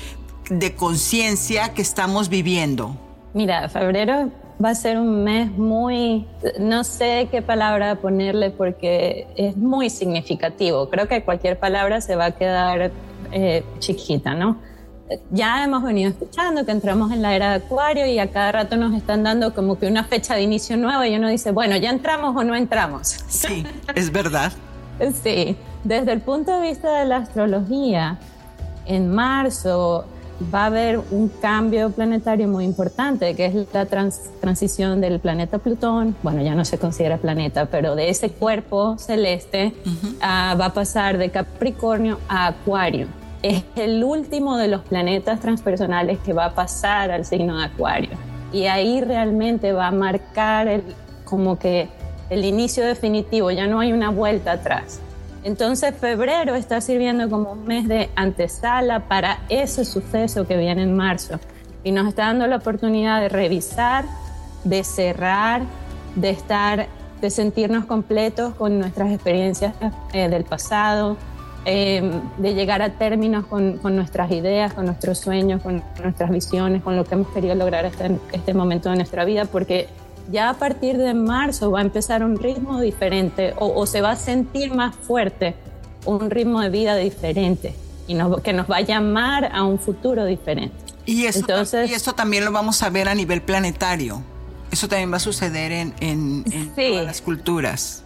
[0.50, 2.98] de conciencia que estamos viviendo?
[3.34, 4.30] Mira, febrero
[4.64, 6.28] va a ser un mes muy,
[6.60, 10.90] no sé qué palabra ponerle porque es muy significativo.
[10.90, 12.92] Creo que cualquier palabra se va a quedar
[13.32, 14.75] eh, chiquita, ¿no?
[15.32, 18.76] Ya hemos venido escuchando que entramos en la era de Acuario y a cada rato
[18.76, 21.92] nos están dando como que una fecha de inicio nueva y uno dice, bueno, ¿ya
[21.92, 23.16] entramos o no entramos?
[23.28, 24.52] Sí, es verdad.
[25.24, 28.18] sí, desde el punto de vista de la astrología,
[28.86, 30.06] en marzo
[30.54, 36.16] va a haber un cambio planetario muy importante, que es la transición del planeta Plutón,
[36.24, 39.74] bueno, ya no se considera planeta, pero de ese cuerpo celeste
[40.22, 43.08] va a pasar de Capricornio a Acuario
[43.46, 48.18] es el último de los planetas transpersonales que va a pasar al signo de Acuario.
[48.52, 50.84] Y ahí realmente va a marcar el,
[51.26, 51.88] como que
[52.32, 55.00] el inicio definitivo, ya no hay una vuelta atrás.
[55.44, 60.96] Entonces febrero está sirviendo como un mes de antesala para ese suceso que viene en
[60.96, 61.40] marzo
[61.84, 64.06] y nos está dando la oportunidad de revisar,
[64.64, 65.62] de cerrar,
[66.16, 66.88] de estar,
[67.22, 69.76] de sentirnos completos con nuestras experiencias
[70.14, 71.16] eh, del pasado,
[71.68, 76.96] Em, de llegar a términos con, nuestras ideas, con nuestros sueños, con nuestras visiones, con
[76.96, 79.88] lo que hemos querido lograr hasta este, este momento de nuestra vida, porque
[80.32, 84.16] ya a partir de marzo va a empezar un ritmo diferente o, se va a
[84.16, 85.56] sentir más fuerte
[86.06, 87.74] un ritmo de vida diferente
[88.08, 90.76] y que nos va a llamar a un futuro diferente.
[91.08, 94.22] Y eso, Entonces, y eso también lo vamos a ver a nivel planetario.
[94.72, 96.44] Eso también va a suceder en, en,
[96.76, 98.05] todas las culturas.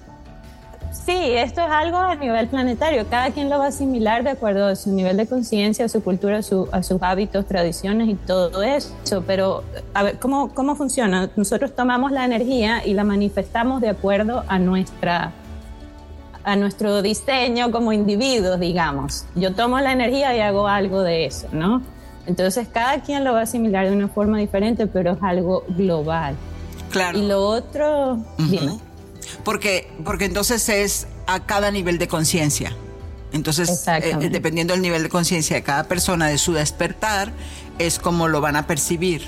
[1.09, 3.03] Sí, esto es algo a nivel planetario.
[3.09, 6.03] Cada quien lo va a asimilar de acuerdo a su nivel de conciencia, a su
[6.03, 8.93] cultura, a, sus hábitos, tradiciones y todo eso.
[9.25, 9.63] Pero,
[9.95, 11.31] a ver, ¿cómo, ¿cómo funciona?
[11.35, 15.31] Nosotros tomamos la energía y la manifestamos de acuerdo a nuestra
[16.43, 19.25] a nuestro diseño como individuos, digamos.
[19.33, 21.81] Yo tomo la energía y hago algo de eso, ¿no?
[22.27, 26.35] Entonces cada quien lo va a asimilar de una forma diferente, pero es algo global.
[26.91, 27.17] Claro.
[27.17, 28.19] Y lo otro,
[29.43, 32.75] porque, porque entonces es a cada nivel de conciencia.
[33.31, 37.31] Entonces, eh, dependiendo del nivel de conciencia de cada persona, de su despertar,
[37.77, 39.21] es como lo van a percibir.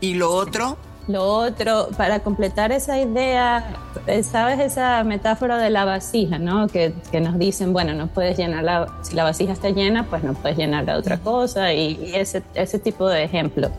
[0.00, 0.78] ¿Y lo otro?
[1.06, 3.76] Lo otro, para completar esa idea,
[4.06, 6.66] eh, ¿sabes esa metáfora de la vasija, no?
[6.68, 10.32] Que, que nos dicen, bueno, no puedes llenarla, si la vasija está llena, pues no
[10.32, 13.70] puedes llenarla de otra cosa y, ese, ese tipo de ejemplo.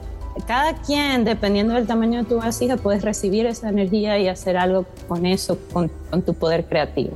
[0.48, 4.86] Cada quien, dependiendo del tamaño de tu vasija, puedes recibir esa energía y hacer algo
[5.08, 7.16] con eso, con, con tu poder creativo.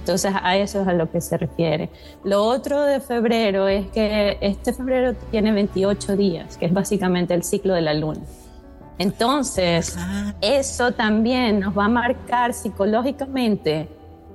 [0.00, 1.90] Entonces a eso es a lo que se refiere.
[2.24, 7.42] Lo otro de febrero es que este febrero tiene 28 días, que es básicamente el
[7.42, 8.20] ciclo de la luna.
[8.98, 9.96] Entonces,
[10.40, 13.88] eso también nos va a marcar psicológicamente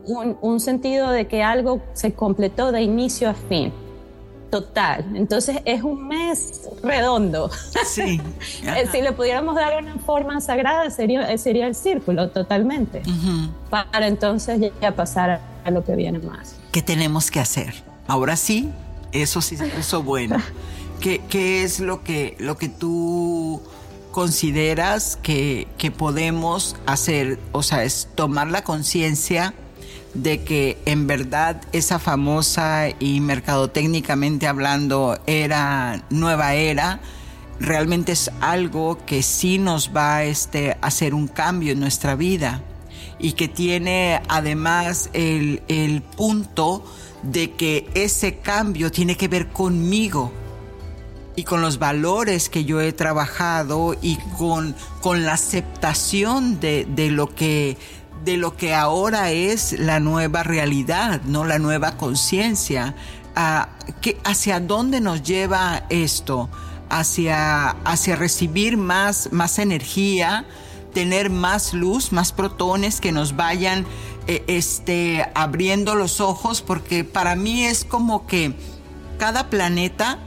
[0.05, 3.73] un, sentido de que algo se completó de inicio a fin.
[4.53, 5.03] Total.
[5.15, 7.49] Entonces es un mes redondo.
[7.87, 8.21] Sí.
[8.63, 13.01] Eh, si le pudiéramos dar una forma sagrada, sería, sería el círculo totalmente.
[13.69, 16.55] Para entonces ya pasar a lo que viene más.
[16.71, 17.73] ¿Qué tenemos que hacer?
[18.07, 18.69] Ahora sí,
[19.11, 20.37] eso sí se puso bueno.
[21.01, 23.61] ¿Qué, ¿Qué, es lo que, lo que tú
[24.11, 27.39] consideras que, podemos hacer?
[27.53, 29.53] O sea, es tomar la conciencia
[30.13, 37.01] de que en verdad esa famosa y mercadotécnicamente hablando era nueva era,
[37.59, 42.61] realmente es algo que sí nos va a este, hacer un cambio en nuestra vida
[43.19, 46.83] y que tiene además el, el punto
[47.23, 50.31] de que ese cambio tiene que ver conmigo
[51.35, 57.09] y con los valores que yo he trabajado y con, con la aceptación de, de,
[57.09, 57.77] lo que
[58.23, 62.95] de lo que ahora es la nueva realidad, no la nueva conciencia.
[63.35, 63.69] Ah,
[64.23, 66.49] ¿Hacia dónde nos lleva esto?
[66.89, 70.45] Hacia, hacia recibir más, más energía,
[70.93, 73.85] tener más luz, más protones que nos vayan
[74.27, 78.53] eh, este, abriendo los ojos, porque para mí es como que
[79.17, 80.19] cada planeta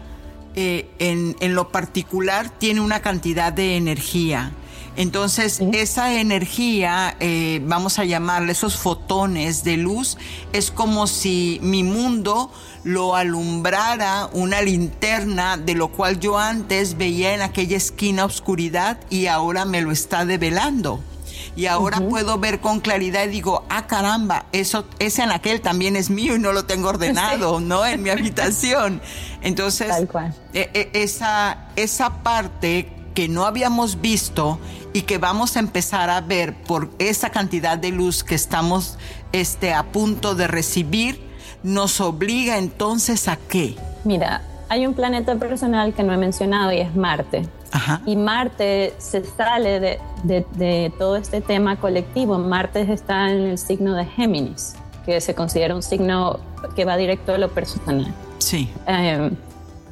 [0.55, 4.53] eh, en, en, lo particular tiene una cantidad de energía.
[4.97, 10.17] Entonces, esa energía, eh, vamos a llamarle esos fotones de luz,
[10.53, 12.51] es como si mi mundo
[12.83, 19.27] lo alumbrara una linterna de lo cual yo antes veía en aquella esquina oscuridad y
[19.27, 21.03] ahora me lo está develando.
[21.57, 26.11] Y ahora puedo ver con claridad y digo, ah, caramba, eso, ese aquel también es
[26.11, 27.85] mío y no lo tengo ordenado, ¿no?
[27.85, 29.01] En mi habitación.
[29.43, 29.91] Entonces,
[30.53, 34.59] e, e, esa, esa parte que no habíamos visto
[34.93, 38.99] y que vamos a empezar a ver por esa cantidad de luz que estamos
[39.33, 41.23] este, a punto de recibir,
[41.63, 43.75] nos obliga entonces a qué?
[44.05, 47.49] Mira, hay un planeta personal que no he mencionado y es Marte.
[48.05, 52.39] Y Marte se sale de, todo este tema colectivo.
[52.39, 54.77] Marte está en el signo de Géminis,
[55.07, 56.39] que se considera un signo
[56.75, 58.13] que va directo a lo personal.
[58.39, 58.71] Sí.
[58.87, 59.35] Em,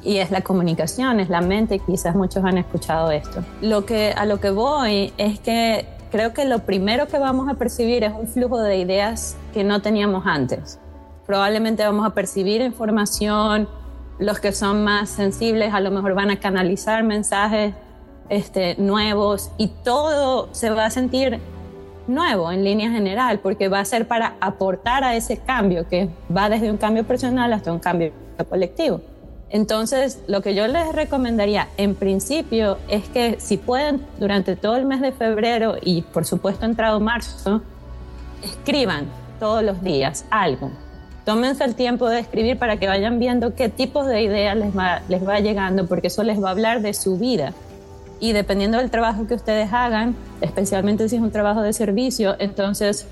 [0.05, 3.43] y es la comunicación, es la mente, quizás muchos han escuchado esto.
[3.61, 7.55] Lo que, a lo que voy es que creo que lo primero que vamos a
[7.55, 10.79] percibir es un flujo de ideas que no teníamos antes.
[11.25, 13.67] Probablemente vamos a percibir información,
[14.19, 17.73] los que son más sensibles a lo mejor van a canalizar mensajes
[18.29, 21.39] este, nuevos y todo se va a sentir
[22.07, 26.49] nuevo en línea general porque va a ser para aportar a ese cambio que va
[26.49, 28.13] desde un cambio personal hasta un cambio
[28.49, 29.01] colectivo.
[29.55, 34.83] Entonces, lo que yo les recomendaría en principio es que si pueden durante todo el
[34.83, 37.61] mes de febrero y por supuesto entrado marzo,
[38.43, 39.05] escriban
[39.39, 40.71] todos los días algo,
[41.23, 45.39] tómense el tiempo de escribir para que vayan viendo qué tipos de ideas les va,
[45.39, 47.53] llegando, porque eso les va a hablar de su vida.
[48.19, 53.07] Y dependiendo del trabajo que ustedes hagan, especialmente si es un trabajo de servicio, entonces,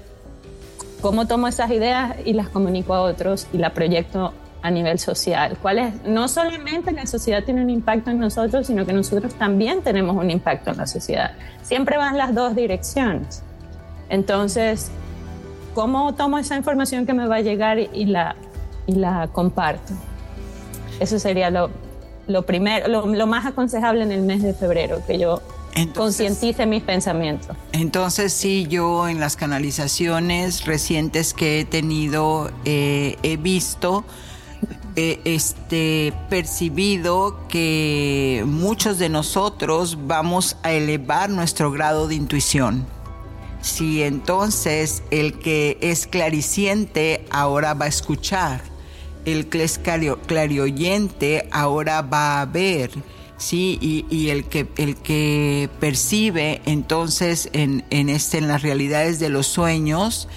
[0.99, 5.55] ¿cómo tomo esas ideas y las comunico a otros y la proyecto a nivel social?
[5.61, 6.03] ¿Cuál es?
[6.03, 10.31] No solamente la sociedad tiene un impacto en nosotros, sino que nosotros también tenemos un
[10.31, 11.33] impacto en la sociedad.
[11.61, 13.43] Siempre van las dos direcciones.
[14.09, 14.91] Entonces,
[15.73, 18.35] ¿Cómo tomo esa información que me va a llegar y la,
[18.85, 19.93] y la comparto?
[20.99, 21.71] Eso sería lo,
[22.27, 25.41] lo primero, lo, más aconsejable en el mes de febrero, que yo
[25.95, 27.57] concientice mis pensamientos.
[27.71, 34.05] Entonces, sí, yo en las canalizaciones recientes que he tenido, eh, he visto,
[34.95, 42.85] eh, este, percibido que muchos de nosotros vamos a elevar nuestro grado de intuición
[43.63, 48.61] si entonces el que es clariciente ahora va a escuchar,
[49.25, 52.91] el que es clarioyente ahora va a ver,
[53.37, 53.79] ¿sí?
[53.81, 59.47] Y, el, que, el que percibe entonces en, en, este, en las realidades de los
[59.47, 60.27] sueños,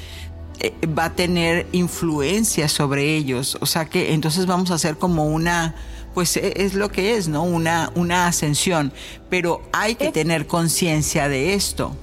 [0.87, 3.59] va a tener influencia sobre ellos.
[3.61, 5.75] O sea que entonces vamos a hacer como una
[6.15, 7.43] pues e, es lo que es, ¿no?
[7.43, 8.93] Una, una ascensión.
[9.29, 11.95] Pero hay que tener conciencia de esto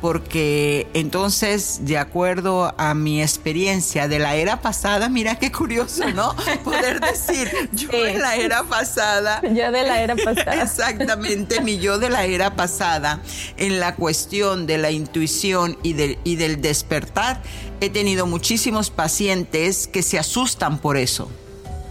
[0.00, 6.36] porque entonces, de acuerdo a mi experiencia de la era pasada, mira qué curioso, ¿no?
[6.64, 9.40] Poder decir, yo en la era pasada.
[9.42, 10.62] Yo de la era pasada.
[10.62, 13.20] Exactamente, mi yo de la era pasada,
[13.56, 17.42] en la cuestión de la intuición y, y del despertar,
[17.80, 21.30] he tenido muchísimos pacientes que se asustan por eso.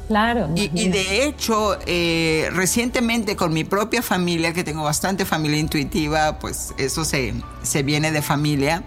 [0.08, 0.50] Claro.
[0.56, 6.74] Y, de hecho, eh, recientemente con mi propia familia, que tengo bastante familia intuitiva, pues
[6.78, 8.84] eso se, se viene de familia.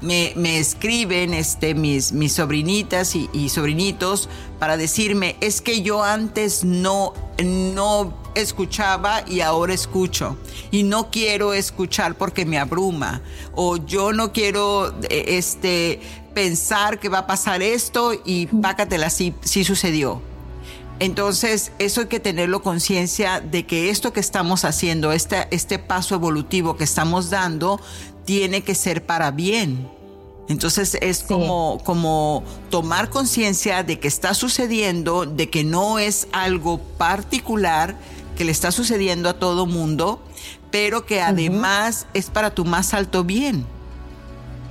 [0.00, 6.02] Me, me, escriben este, mis, mis sobrinitas y, y, sobrinitos para decirme, es que yo
[6.02, 10.36] antes no, no escuchaba y ahora escucho.
[10.70, 13.22] Y no quiero escuchar porque me abruma.
[13.54, 16.00] O yo no quiero eh, este,
[16.34, 20.22] pensar que va a pasar esto y pácatela, sí, sí sucedió.
[20.98, 26.14] Entonces, eso hay que tenerlo conciencia de que esto que estamos haciendo, este, este paso
[26.14, 27.80] evolutivo que estamos dando,
[28.24, 29.88] tiene que ser para bien.
[30.48, 36.78] Entonces es como, como tomar conciencia de que está sucediendo, de que no es algo
[36.78, 37.94] particular
[38.36, 40.20] que le está sucediendo a todo mundo,
[40.70, 43.64] pero que además es para tu más alto bien.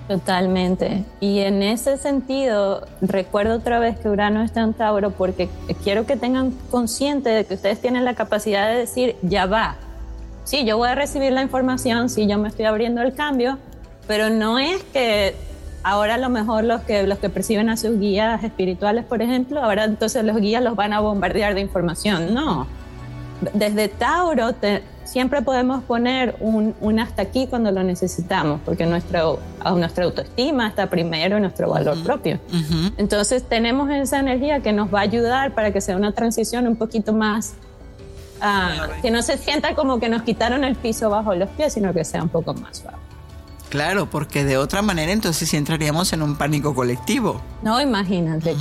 [0.08, 1.06] Totalmente.
[1.22, 5.47] Y en ese sentido, recuerdo otra vez que Urano está en Tauro porque
[5.84, 9.78] quiero que tengan consciente de que ustedes tienen la capacidad de decir, ya va.
[10.52, 13.58] Sí, yo voy a recibir la información, sí, yo me estoy abriendo el cambio,
[14.06, 15.34] pero no es que
[15.82, 19.64] ahora a lo mejor los que, los que perciben a sus guías espirituales, por ejemplo,
[19.64, 22.34] ahora entonces los guías los van a bombardear de información.
[22.34, 22.68] No.
[23.54, 29.39] Desde Tauro te, siempre podemos poner un, hasta aquí cuando lo necesitamos, porque nuestro,
[29.74, 32.41] nuestra autoestima está primero en nuestro valor propio.
[32.97, 36.76] Entonces tenemos esa energía que nos va a ayudar para que sea una transición un
[36.76, 37.54] poquito más,
[38.41, 41.93] ah, que no se sienta como que nos quitaron el piso bajo los pies, sino
[41.93, 42.97] que sea un poco más suave.
[43.71, 47.41] Claro, porque de otra manera entonces sí entraríamos en un pánico colectivo.
[47.63, 48.53] No, imagínate.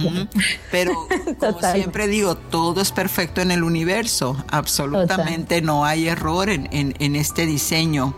[0.71, 0.93] Pero
[1.41, 4.37] como siempre digo, todo es perfecto en el universo.
[4.49, 8.15] Absolutamente no hay error en, en, este diseño.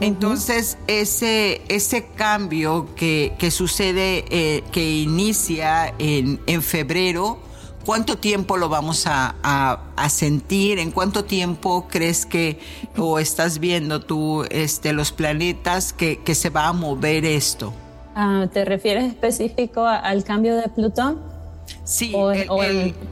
[0.00, 7.38] Entonces, ese, ese cambio que, que sucede, eh, que inicia en, en febrero,
[7.84, 10.78] ¿Cuánto tiempo lo vamos a, sentir?
[10.78, 12.58] ¿En cuánto tiempo crees que
[12.96, 17.72] o estás viendo tú este, los planetas que, se va a mover esto?
[18.14, 21.37] Ah, ¿Te refieres específico al cambio de Plutón?
[21.88, 22.12] Sí,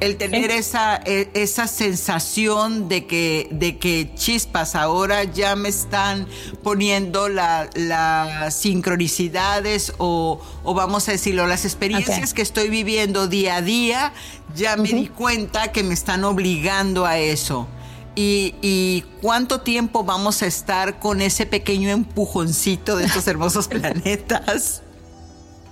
[0.00, 6.28] el, tener esa, e, esa sensación de que, de que chispas, ahora ya me están
[6.62, 14.12] poniendo las sincronicidades o, vamos a decirlo, las experiencias que estoy viviendo día a día,
[14.54, 17.66] ya me di cuenta que me están obligando a eso.
[18.14, 24.82] Y, cuánto tiempo vamos a estar con ese pequeño empujoncito de estos hermosos planetas?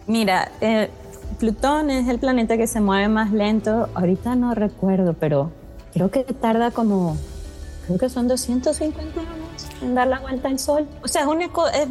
[0.07, 0.89] Mira, eh,
[1.39, 3.89] Plutón es el planeta que se mueve más lento.
[3.95, 5.51] Ahorita no recuerdo, pero
[5.93, 7.17] creo que tarda como,
[7.87, 10.87] creo que son 250 años en dar la vuelta al Sol.
[11.03, 11.41] O sea, es un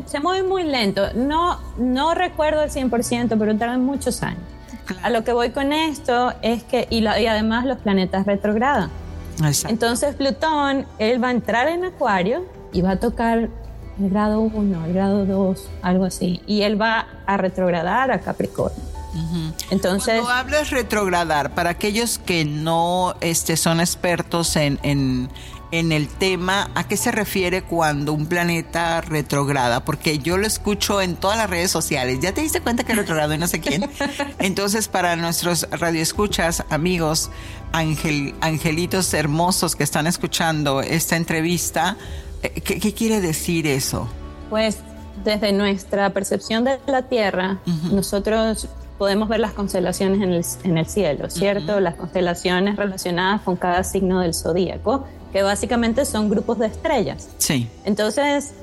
[0.05, 1.13] se mueve muy lento.
[1.13, 4.41] No, no recuerdo el 100%, pero tarda muchos años.
[5.01, 8.89] A lo que voy con esto es que, y, y además los planetas retrogradan.
[9.67, 13.49] Entonces Plutón, él va a entrar en Acuario y va a tocar
[13.99, 16.41] el grado 1, el grado 2, algo así.
[16.45, 18.82] Y él va a retrogradar a Capricornio.
[19.69, 25.29] Entonces, cuando hablas retrogradar, para aquellos que no este, son expertos en, en,
[25.91, 29.83] el tema, ¿a qué se refiere cuando un planeta retrograda?
[29.83, 32.19] Porque yo lo escucho en todas las redes sociales.
[32.21, 33.89] ¿Ya te diste cuenta que retrogrado y no sé quién?
[34.39, 37.31] Entonces, para nuestros radioescuchas, amigos,
[37.71, 41.97] angelitos hermosos que están escuchando esta entrevista,
[42.43, 44.07] eh, ¿qué, quiere decir eso?
[44.49, 44.77] Pues
[45.23, 47.59] desde nuestra percepción de la Tierra,
[47.91, 48.67] nosotros
[49.03, 51.81] podemos ver las constelaciones en el, en el cielo, ¿cierto?
[51.81, 57.27] Las constelaciones relacionadas con cada signo del zodíaco, que básicamente son grupos de estrellas.
[57.37, 57.67] Sí.
[57.83, 58.53] Entonces,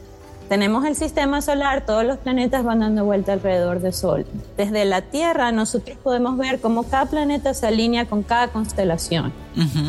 [0.49, 4.24] tenemos el sistema solar, todos los planetas van dando vuelta alrededor del Sol.
[4.57, 9.34] Desde la Tierra nosotros podemos ver cómo cada planeta se alinea con cada constelación.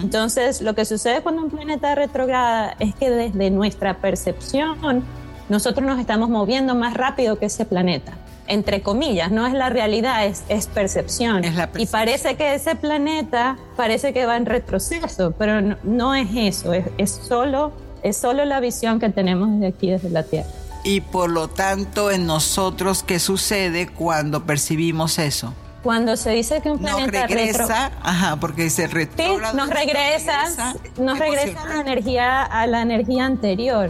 [0.04, 5.06] Entonces, lo que sucede cuando un planeta retrograda es que desde nuestra percepción
[5.48, 8.12] nosotros nos estamos moviendo más rápido que ese planeta
[8.52, 11.42] entre comillas, no es la realidad, es, es percepción.
[11.78, 16.86] Y parece que ese planeta parece que va en retroceso, pero no, es eso, es,
[16.98, 17.72] es, solo,
[18.04, 20.50] es solo la visión que tenemos de aquí, desde la Tierra.
[20.84, 25.54] Y por lo tanto, en nosotros, ¿qué sucede cuando percibimos eso?
[25.84, 30.76] cuando se dice que un planeta no regresa, ajá, porque se retrograda, sí, nos regresa,
[31.00, 33.90] nos regresa la energía a la energía anterior.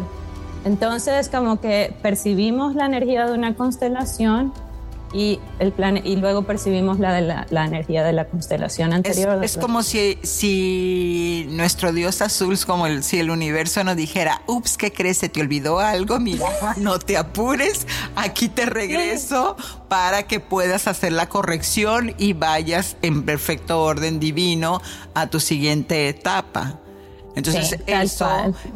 [0.66, 4.54] Entonces, como que percibimos la energía de una constelación
[5.14, 9.44] y, el plan y luego percibimos la, de la, energía de la constelación anterior.
[9.44, 14.78] Es, como si, si nuestro Dios azul, como el, si el universo nos dijera, ups,
[14.78, 15.18] ¿qué crees?
[15.18, 16.20] ¿Se te olvidó algo?
[16.20, 16.48] Mira,
[16.78, 19.58] no te apures, aquí te regreso
[19.90, 24.82] para que puedas hacer la corrección y vayas en perfecto orden divino
[25.14, 26.81] a tu siguiente etapa.
[27.36, 28.28] Entonces, eso,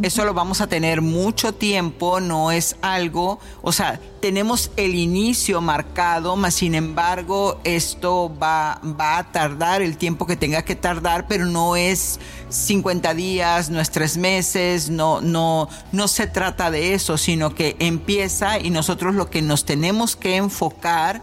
[0.01, 5.61] eso lo vamos a tener mucho tiempo, no es algo, o sea, tenemos el inicio
[5.61, 11.27] marcado, mas sin embargo, esto va, va a tardar el tiempo que tenga que tardar,
[11.27, 16.93] pero no es 50 días, no es tres meses, no, no, no se trata de
[16.93, 21.21] eso, sino que empieza y nosotros lo que nos tenemos que enfocar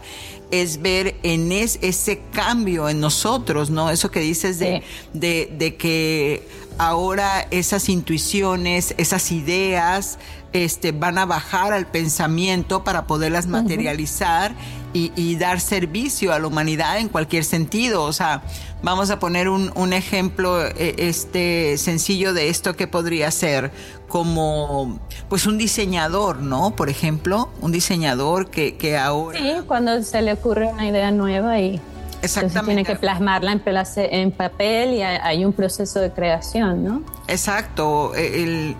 [0.53, 3.89] es ver en ese cambio en nosotros, ¿no?
[3.89, 6.47] Eso que dices de, de, de que
[6.77, 10.17] ahora esas intuiciones, esas ideas,
[10.53, 14.53] este, van a bajar al pensamiento para poderlas materializar
[14.95, 18.03] y, dar servicio a la humanidad en cualquier sentido.
[18.03, 18.43] O sea,
[18.83, 23.71] vamos a poner un, ejemplo eh, este, sencillo de esto que podría ser
[24.07, 24.99] como
[25.29, 26.75] pues un diseñador, ¿no?
[26.75, 29.39] Por ejemplo, un diseñador que, que ahora...
[29.39, 31.81] Sí, cuando se le ocurre una idea nueva y
[32.23, 32.65] Exactamente.
[32.65, 37.03] tiene que plasmarla en, papel y hay un proceso de creación, ¿no?
[37.27, 38.13] Exacto.
[38.15, 38.75] El,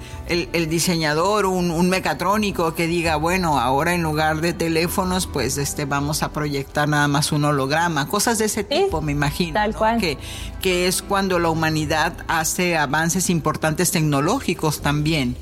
[0.69, 6.31] diseñador, un, mecatrónico que diga, bueno, ahora en lugar de teléfonos, pues este, vamos a
[6.31, 8.07] proyectar nada más un holograma.
[8.07, 9.53] Cosas de ese tipo, me imagino.
[9.53, 9.99] Tal cual.
[9.99, 10.17] Que,
[10.61, 15.35] que es cuando la humanidad hace avances importantes tecnológicos también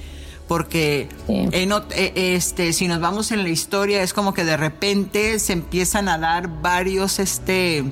[0.52, 5.54] porque eh, este, si nos vamos en la historia es como que de repente se
[5.54, 7.86] empiezan a dar varios este,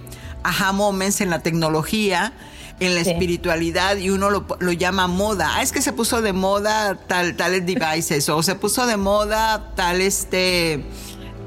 [0.43, 2.33] aha moments en la tecnología
[2.81, 5.53] en la espiritualidad y uno lo, llama moda.
[5.55, 9.71] Ah, es que se puso de moda tal, tales devices o se puso de moda
[9.77, 10.83] tal este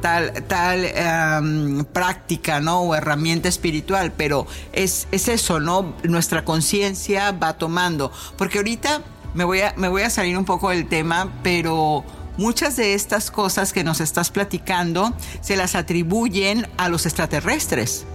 [0.01, 2.81] tal, tal práctica, ¿no?
[2.81, 5.95] O herramienta espiritual, pero es, es eso, ¿no?
[6.05, 8.11] Nuestra conciencia va tomando.
[8.39, 9.03] Porque ahorita
[9.35, 12.05] me voy a, me voy a salir un poco del tema, pero
[12.37, 18.07] muchas de estas cosas que nos estás platicando se las atribuyen a los extraterrestres.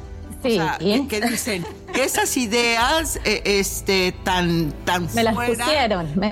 [0.43, 0.59] Sí.
[1.09, 1.65] ¿qué, dicen?
[1.95, 6.30] esas ideas eh, este, tan, tan Me las pusieron, me,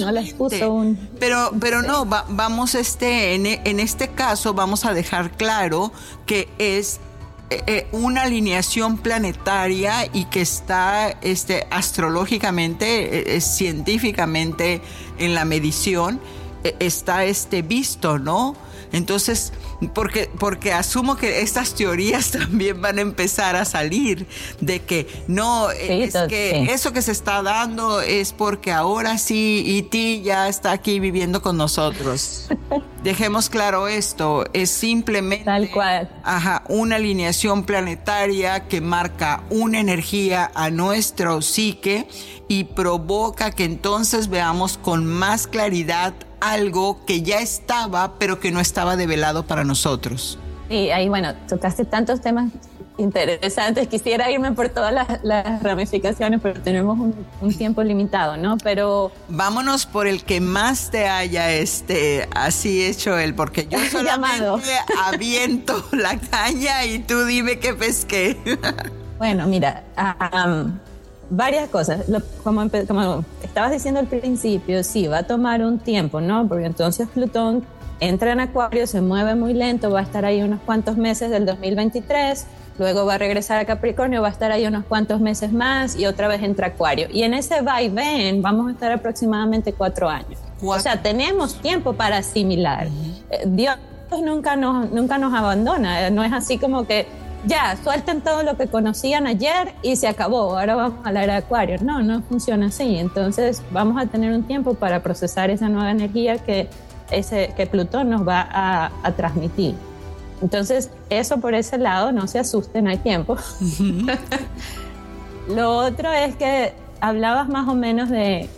[0.00, 1.10] no las puso un...
[1.20, 5.92] Pero, pero no, vamos este, en, en este caso vamos a dejar claro
[6.26, 7.00] que es
[7.50, 14.80] eh, eh, una alineación planetaria y que está este, astrológicamente, eh, científicamente
[15.18, 16.20] en la medición,
[16.80, 18.56] está este, visto, ¿no?
[18.92, 19.52] Entonces,
[19.94, 24.26] porque, porque asumo que estas teorías también van a empezar a salir
[24.60, 30.22] de que no, es que eso que se está dando es porque ahora sí E.T.
[30.22, 32.48] ya está aquí viviendo con nosotros.
[33.02, 36.10] Dejemos claro esto, es simplemente Tal cual.
[36.22, 42.08] Ajá, una alineación planetaria que marca una energía a nuestro psique
[42.48, 46.14] y provoca que entonces veamos con más claridad
[46.52, 50.38] algo que ya estaba, pero que no estaba develado para nosotros.
[50.68, 52.50] Y ahí, bueno, tocaste tantos temas
[52.96, 53.88] interesantes.
[53.88, 54.92] Quisiera irme por todas
[55.22, 56.98] las, ramificaciones, pero tenemos
[57.40, 58.56] un, tiempo limitado, ¿no?
[58.58, 64.72] Pero vámonos por el que más te haya este así hecho él, porque yo solamente
[65.04, 68.38] aviento la caña y tú dime qué pesqué.
[69.18, 69.84] bueno, mira,
[71.30, 72.04] varias cosas.
[72.42, 76.46] como, como, estabas diciendo al principio, sí, va a tomar un tiempo, ¿no?
[76.48, 77.64] Porque entonces Plutón
[78.00, 81.46] entra en Acuario, se mueve muy lento, va a estar ahí unos cuantos meses del
[81.46, 82.46] 2023,
[82.78, 86.06] luego va a regresar a Capricornio, va a estar ahí unos cuantos meses más y
[86.06, 87.08] otra vez entra Acuario.
[87.12, 90.38] Y en ese va y ven vamos a estar aproximadamente cuatro años.
[90.62, 92.88] O sea, tenemos tiempo para asimilar.
[93.30, 93.76] Eh, Dios
[94.22, 97.06] nunca nos, nunca nos abandona, no es así como que
[97.46, 101.32] ya, suelten todo lo que conocían ayer y se acabó, ahora vamos a la era
[101.34, 101.76] de Acuario.
[101.82, 102.96] No, no funciona así.
[102.96, 106.68] Entonces vamos a tener un tiempo para procesar esa nueva energía que,
[107.10, 109.74] ese, que Plutón nos va a, a transmitir.
[110.42, 113.36] Entonces, eso por ese lado, no se asusten, hay tiempo.
[115.48, 118.48] lo otro es que hablabas más o menos de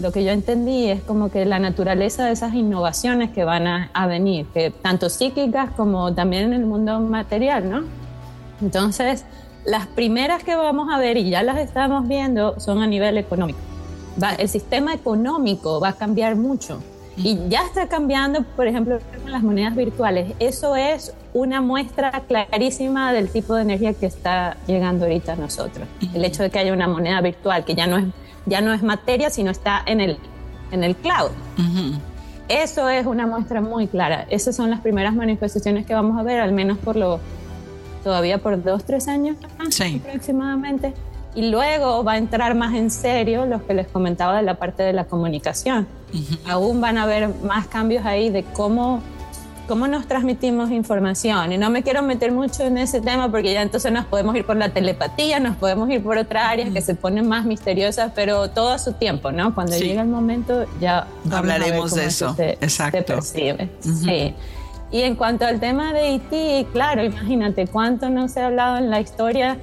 [0.00, 3.90] lo que yo entendí es como que la naturaleza de esas innovaciones que van a,
[3.94, 7.97] a venir, que tanto psíquicas como también en el mundo material, ¿no?
[8.60, 9.24] Entonces,
[9.64, 13.58] las primeras que vamos a ver, y ya las estamos viendo, son a nivel económico.
[14.38, 16.80] el sistema económico va a cambiar mucho.
[17.16, 20.34] Y ya está cambiando, por ejemplo, con las monedas virtuales.
[20.38, 25.88] Eso es una muestra clarísima del tipo de energía que está llegando ahorita a nosotros.
[26.14, 28.04] El hecho de que haya una moneda virtual que ya no es,
[28.46, 30.18] ya no es materia, sino está en el,
[30.70, 31.30] en el cloud.
[32.48, 34.26] Eso es una muestra muy clara.
[34.30, 37.18] Esas son las primeras manifestaciones que vamos a ver, al menos por lo
[38.08, 40.94] todavía por dos, tres años aproximadamente.
[41.34, 44.82] Y luego va a entrar más en serio lo que les comentaba de la parte
[44.82, 45.86] de la comunicación.
[46.48, 49.02] Aún van a haber más cambios ahí de cómo,
[49.68, 51.52] cómo nos transmitimos información.
[51.52, 54.46] Y no me quiero meter mucho en ese tema porque ya entonces nos podemos ir
[54.46, 58.48] por la telepatía, nos podemos ir por otras áreas que se ponen más misteriosas, pero
[58.48, 59.54] todo a su tiempo, ¿no?
[59.54, 62.34] Cuando llegue el momento ya hablaremos de eso.
[62.38, 63.04] Exacto.
[63.04, 63.68] percibe.
[63.80, 64.34] Sí.
[64.90, 68.88] Y en cuanto al tema de Haití, claro, imagínate cuánto no se ha hablado en
[68.88, 69.58] la historia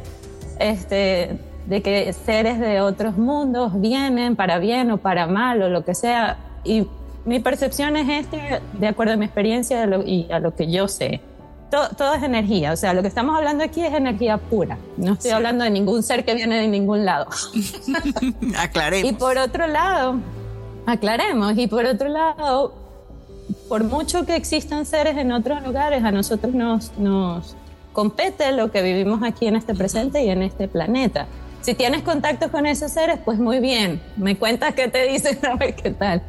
[0.59, 5.83] este, de que seres de otros mundos vienen para bien o para mal o lo
[5.83, 6.37] que sea.
[6.63, 6.87] Y
[7.25, 11.21] mi percepción es este, de acuerdo a mi experiencia y a lo que yo sé.
[11.71, 14.77] Todo, es energía, o sea, lo que estamos hablando aquí es energía pura.
[14.95, 17.25] No estoy hablando de ningún ser que viene de ningún lado.
[18.57, 19.11] aclaremos.
[19.11, 20.15] Y por otro lado,
[20.85, 22.84] aclaremos, y por otro lado,
[23.67, 27.55] por mucho que existan seres en otros lugares, a nosotros nos, nos
[27.93, 31.27] compete lo que vivimos aquí en este presente y en este planeta.
[31.61, 35.55] Si tienes contacto con esos seres, pues muy bien, me cuentas qué te dicen, a
[35.55, 36.21] ver qué tal.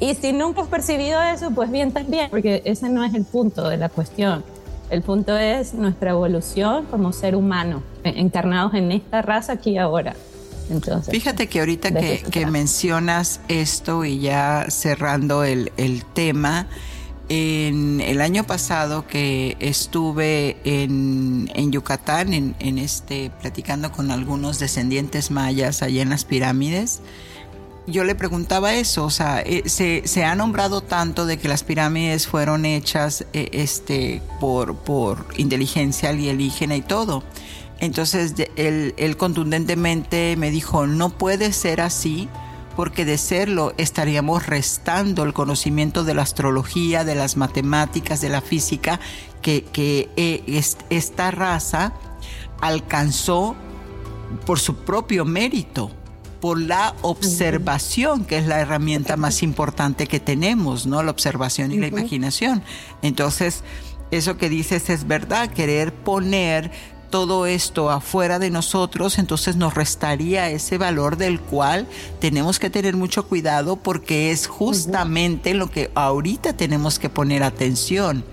[0.00, 3.68] Y si nunca has percibido eso, pues bien también, porque ese no es el punto
[3.68, 4.44] de la cuestión.
[4.90, 10.14] El punto es nuestra evolución como ser humano, encarnados en esta raza aquí y ahora.
[10.72, 16.66] Entonces, Fíjate que ahorita que, que, mencionas esto y ya cerrando el, el tema,
[17.28, 25.82] en el año pasado que estuve en, Yucatán, en, este, platicando con algunos descendientes mayas
[25.82, 27.00] allá en las pirámides,
[27.86, 32.26] yo le preguntaba eso, o sea, eh, se, ha nombrado tanto de que las pirámides
[32.26, 37.24] fueron hechas eh, este, por, por inteligencia alienígena y todo.
[37.82, 42.28] Entonces él contundentemente me dijo, no puede ser así
[42.76, 48.40] porque de serlo estaríamos restando el conocimiento de la astrología, de las matemáticas, de la
[48.40, 49.00] física
[49.42, 51.92] que, eh, esta raza
[52.60, 53.56] alcanzó
[54.46, 55.90] por su propio mérito,
[56.40, 61.02] por la observación, que es la herramienta más importante que tenemos, ¿no?
[61.02, 62.62] La observación y la imaginación.
[63.02, 63.64] Entonces,
[64.12, 66.70] eso que dices es verdad, querer poner
[67.12, 71.86] todo esto afuera de nosotros, entonces nos restaría ese valor del cual
[72.20, 78.24] tenemos que tener mucho cuidado porque es justamente lo que ahorita tenemos que poner atención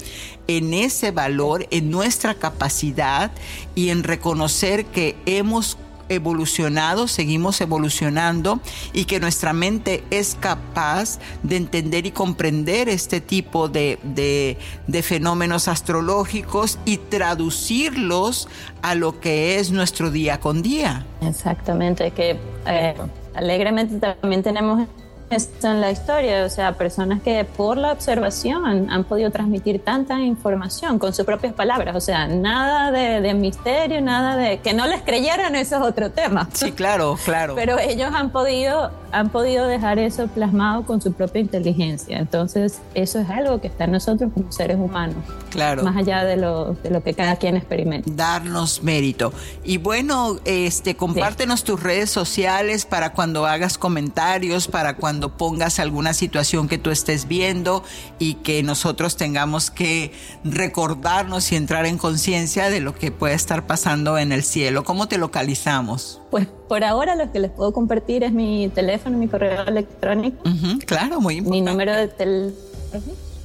[0.47, 3.31] en ese valor, en nuestra capacidad
[3.75, 5.77] y en reconocer que hemos
[6.09, 8.59] evolucionado, seguimos evolucionando
[8.93, 15.67] y que nuestra mente es capaz de entender y comprender este tipo de, de, fenómenos
[15.67, 18.47] astrológicos y traducirlos
[18.81, 21.05] a lo que es nuestro día con día.
[21.21, 22.37] Exactamente, que
[22.67, 22.95] eh,
[23.33, 24.87] alegremente también tenemos
[25.29, 30.19] esto en la historia, o sea, personas que por la observación han podido transmitir tanta
[30.21, 35.01] información con sus propias palabras, o sea, nada de, misterio, nada de que no les
[35.01, 36.49] creyeran, eso es otro tema.
[36.53, 37.53] Sí, claro, claro.
[37.55, 43.19] Pero ellos han podido, han podido dejar eso plasmado con su propia inteligencia, entonces eso
[43.19, 45.17] es algo que está en nosotros como seres humanos.
[45.51, 45.83] Claro.
[45.83, 48.09] Más allá de lo, de lo que cada quien experimenta.
[48.11, 49.33] Darnos mérito.
[49.63, 55.79] Y bueno, este, compártenos tus redes sociales para cuando hagas comentarios, para cuando cuando pongas
[55.79, 57.83] alguna situación que tú estés viendo
[58.19, 60.13] y que nosotros tengamos que
[60.45, 64.85] recordarnos y entrar en conciencia de lo que puede estar pasando en el cielo.
[64.85, 66.21] ¿Cómo te localizamos?
[66.31, 70.41] Pues por ahora lo que les puedo compartir es mi teléfono, mi correo electrónico.
[70.85, 71.65] claro, muy importante.
[71.65, 72.53] Mi número de,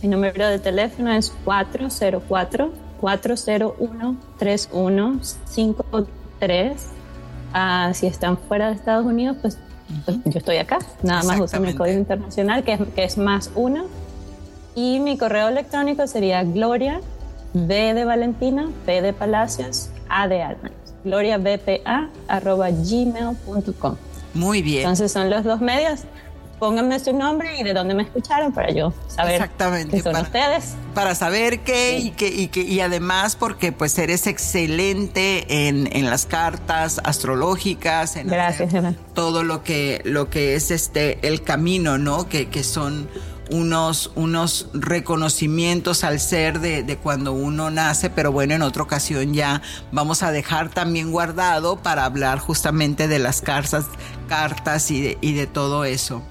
[0.00, 6.82] mi número de teléfono es 404 401 3153.
[7.94, 9.58] si están fuera de Estados Unidos, pues
[10.24, 13.84] yo estoy acá, nada más uso mi código internacional, que es, que es más uno.
[14.74, 17.00] Y mi correo electrónico sería Gloria,
[17.52, 20.70] B de Valentina, P de Palacios, A de Alma.
[21.04, 23.96] gloriabpa arroba gmail.com.
[24.34, 24.80] Muy bien.
[24.80, 26.00] Entonces son los dos medios
[26.58, 30.74] pónganme su nombre y de dónde me escucharon para yo saber Exactamente, son para, ustedes.
[30.94, 36.10] Para saber qué y, que, y, que, y además porque pues eres excelente en, en
[36.10, 38.72] las cartas astrológicas, en Gracias,
[39.14, 42.28] todo lo que, lo que es este el camino, ¿no?
[42.28, 43.08] Que, que son
[43.50, 49.62] unos, unos reconocimientos al ser de, cuando uno nace, pero bueno, en otra ocasión ya
[49.92, 53.86] vamos a dejar también guardado para hablar justamente de las cartas,
[54.28, 56.22] cartas y y de todo eso.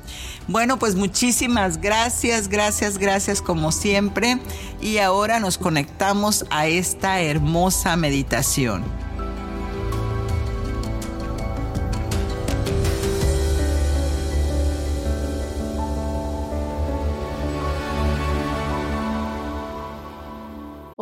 [0.48, 4.40] Bueno, pues muchísimas gracias, gracias, gracias como siempre.
[4.82, 8.84] Y ahora nos conectamos a esta hermosa meditación.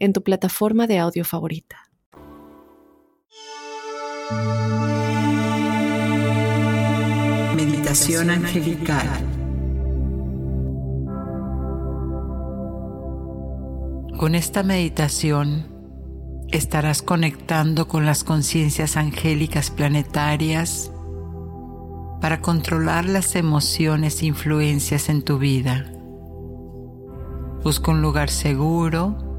[0.00, 1.76] en tu plataforma de audio favorita.
[7.54, 9.08] Meditación angelical.
[14.16, 15.68] Con esta meditación
[16.48, 20.90] estarás conectando con las conciencias angélicas planetarias
[22.20, 25.92] para controlar las emociones e influencias en tu vida.
[27.62, 29.29] Busca un lugar seguro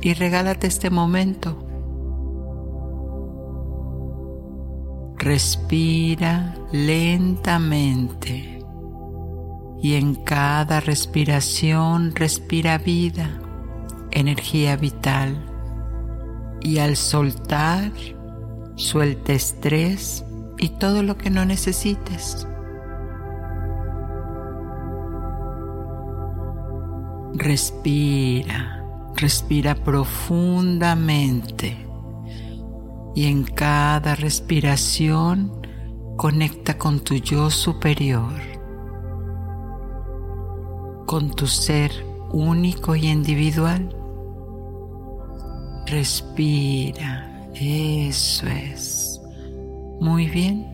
[0.00, 1.64] y regálate este momento.
[5.16, 8.64] Respira lentamente
[9.82, 13.40] y en cada respiración respira vida,
[14.10, 15.44] energía vital
[16.60, 17.92] y al soltar
[18.76, 20.24] suelta estrés
[20.56, 22.46] y todo lo que no necesites.
[27.34, 28.77] Respira.
[29.16, 31.76] Respira profundamente
[33.14, 35.60] y en cada respiración
[36.16, 38.32] conecta con tu yo superior,
[41.06, 41.90] con tu ser
[42.30, 43.92] único y individual.
[45.86, 49.20] Respira, eso es.
[50.00, 50.64] Muy bien.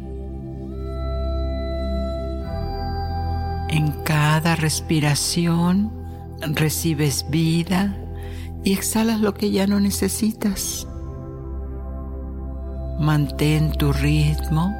[3.70, 5.90] En cada respiración
[6.54, 7.96] recibes vida
[8.64, 10.88] y exhalas lo que ya no necesitas.
[12.98, 14.74] Mantén tu ritmo.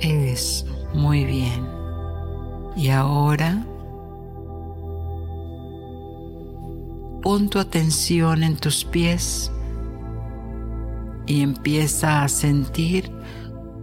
[0.00, 1.68] Es muy bien.
[2.76, 3.64] Y ahora
[7.22, 9.50] pon tu atención en tus pies
[11.26, 13.10] y empieza a sentir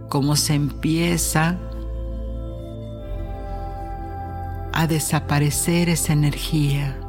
[0.08, 1.58] cómo se empieza
[4.72, 7.01] a desaparecer esa energía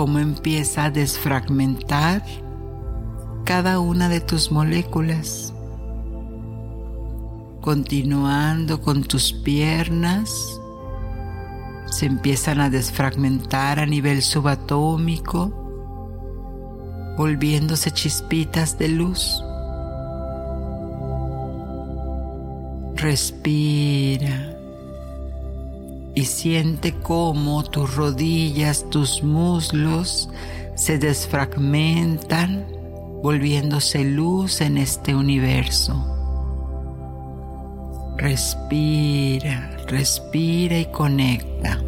[0.00, 2.24] cómo empieza a desfragmentar
[3.44, 5.52] cada una de tus moléculas,
[7.60, 10.58] continuando con tus piernas,
[11.84, 15.52] se empiezan a desfragmentar a nivel subatómico,
[17.18, 19.44] volviéndose chispitas de luz.
[22.94, 24.49] Respira
[26.14, 30.28] y siente cómo tus rodillas, tus muslos
[30.74, 32.66] se desfragmentan,
[33.22, 36.06] volviéndose luz en este universo.
[38.16, 41.80] Respira, respira y conecta.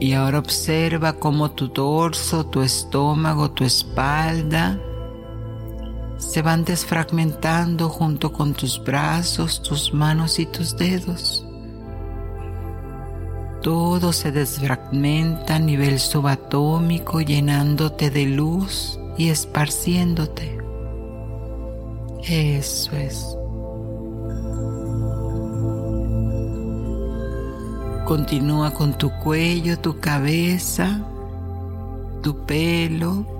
[0.00, 4.78] Y ahora observa cómo tu torso, tu estómago, tu espalda,
[6.34, 11.46] se van desfragmentando junto con tus brazos, tus manos y tus dedos.
[13.62, 20.58] Todo se desfragmenta a nivel subatómico, llenándote de luz y esparciéndote.
[22.24, 23.24] Eso es.
[28.06, 31.00] Continúa con tu cuello, tu cabeza,
[32.24, 33.33] tu pelo,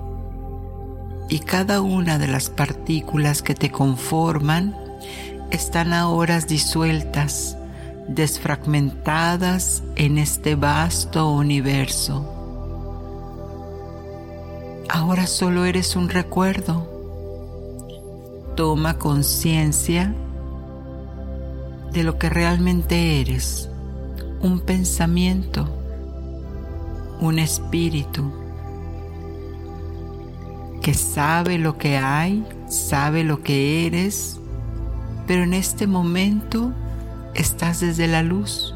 [1.29, 4.75] y cada una de las partículas que te conforman
[5.51, 7.57] están ahora disueltas,
[8.07, 12.31] desfragmentadas en este vasto universo.
[14.89, 16.91] Ahora solo eres un recuerdo.
[18.55, 20.13] Toma conciencia
[21.91, 23.69] de lo que realmente eres,
[24.41, 25.67] un pensamiento,
[27.19, 28.44] un espíritu
[30.85, 34.39] que sabe lo que hay, sabe lo que eres
[35.27, 36.71] pero en este momento
[37.33, 38.75] estás desde la luz.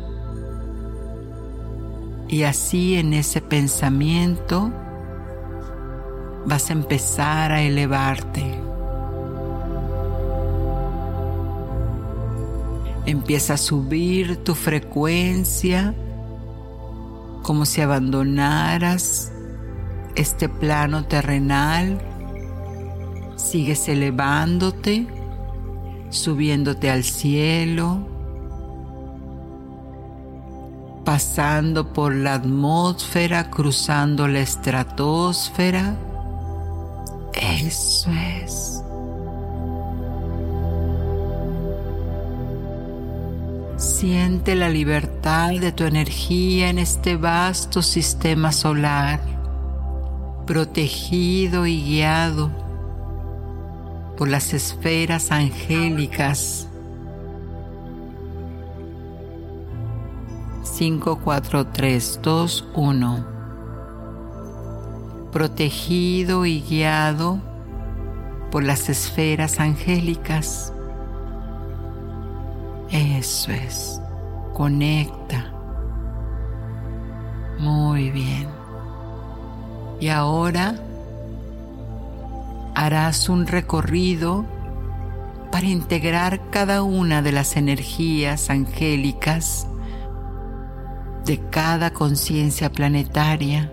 [2.27, 4.71] Y así en ese pensamiento
[6.45, 8.43] vas a empezar a elevarte.
[13.05, 15.95] Empieza a subir tu frecuencia
[17.41, 19.31] como si abandonaras
[20.19, 21.99] este plano terrenal.
[23.35, 25.07] Sigues elevándote,
[26.09, 27.99] subiéndote al cielo,
[31.05, 35.97] pasando por la atmósfera, cruzando la estratosfera.
[37.33, 38.83] Eso es.
[43.77, 49.21] Siente la libertad de tu energía en este vasto sistema solar,
[50.49, 52.49] protegido y guiado
[54.17, 56.67] por las esferas angélicas.
[60.63, 63.25] 5, 4, 3, 2, 1.
[65.31, 67.39] Protegido y guiado
[68.49, 70.73] por las esferas angélicas.
[72.89, 74.01] Eso es.
[74.55, 75.53] Conecta.
[77.59, 78.58] Muy bien.
[79.99, 80.75] Y ahora
[82.75, 84.45] harás un recorrido
[85.51, 89.67] para integrar cada una de las energías angélicas
[91.25, 93.71] de cada conciencia planetaria.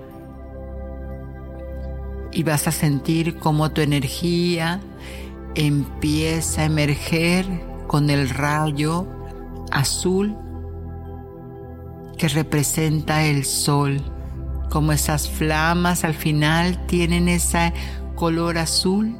[2.33, 4.81] Y vas a sentir cómo tu energía
[5.55, 7.47] empieza a emerger
[7.87, 9.07] con el rayo
[9.71, 10.37] azul
[12.19, 14.03] que representa el sol,
[14.77, 17.73] como esas flamas al final tienen ese
[18.15, 19.17] color azul.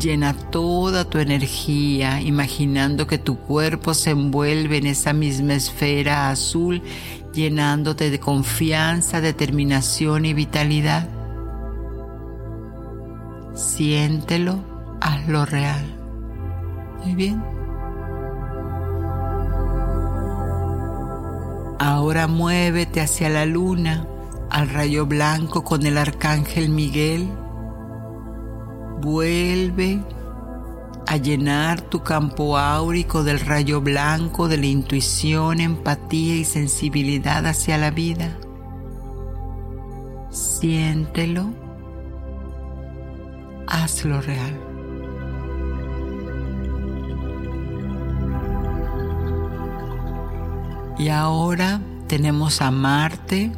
[0.00, 6.80] Llena toda tu energía imaginando que tu cuerpo se envuelve en esa misma esfera azul,
[7.34, 11.06] llenándote de confianza, determinación y vitalidad.
[13.52, 14.64] Siéntelo,
[15.02, 15.84] hazlo real.
[17.04, 17.61] Muy bien.
[21.84, 24.06] Ahora muévete hacia la luna,
[24.50, 27.28] al rayo blanco con el arcángel Miguel.
[29.00, 30.00] Vuelve
[31.08, 37.78] a llenar tu campo áurico del rayo blanco de la intuición, empatía y sensibilidad hacia
[37.78, 38.38] la vida.
[40.30, 41.50] Siéntelo.
[43.66, 44.71] Hazlo real.
[51.02, 53.50] Y ahora tenemos a Marte,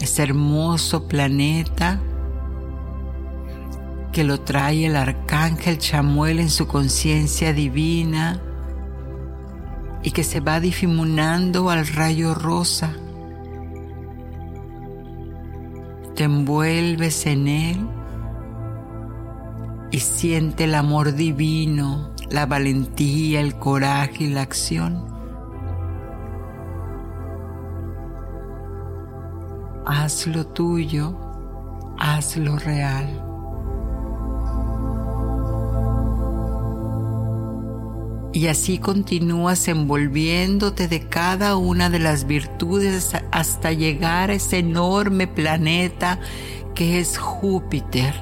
[0.00, 2.00] ese hermoso planeta
[4.10, 8.40] que lo trae el arcángel Chamuel en su conciencia divina
[10.02, 12.96] y que se va difuminando al rayo rosa.
[16.14, 17.86] Te envuelves en él
[19.90, 25.13] y siente el amor divino, la valentía, el coraje y la acción.
[29.86, 31.16] Hazlo tuyo,
[31.98, 33.20] hazlo real.
[38.32, 45.28] Y así continúas envolviéndote de cada una de las virtudes hasta llegar a ese enorme
[45.28, 46.18] planeta
[46.74, 48.12] que es Júpiter,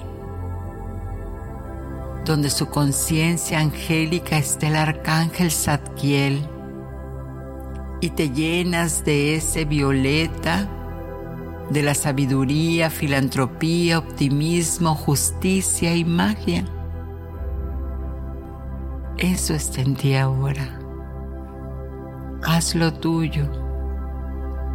[2.27, 6.47] donde su conciencia angélica está el arcángel Zadkiel,
[8.03, 10.69] y te llenas de ese violeta
[11.73, 16.65] de la sabiduría, filantropía, optimismo, justicia y magia.
[19.17, 20.79] Eso está en ti ahora.
[22.45, 23.49] Hazlo tuyo.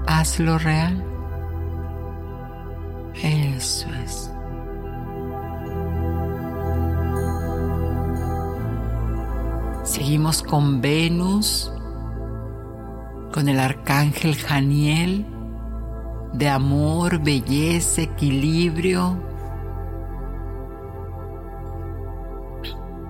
[0.08, 1.04] Hazlo real.
[3.22, 4.32] Eso es.
[9.84, 11.72] Seguimos con Venus,
[13.32, 15.26] con el arcángel Janiel
[16.38, 19.18] de amor, belleza, equilibrio.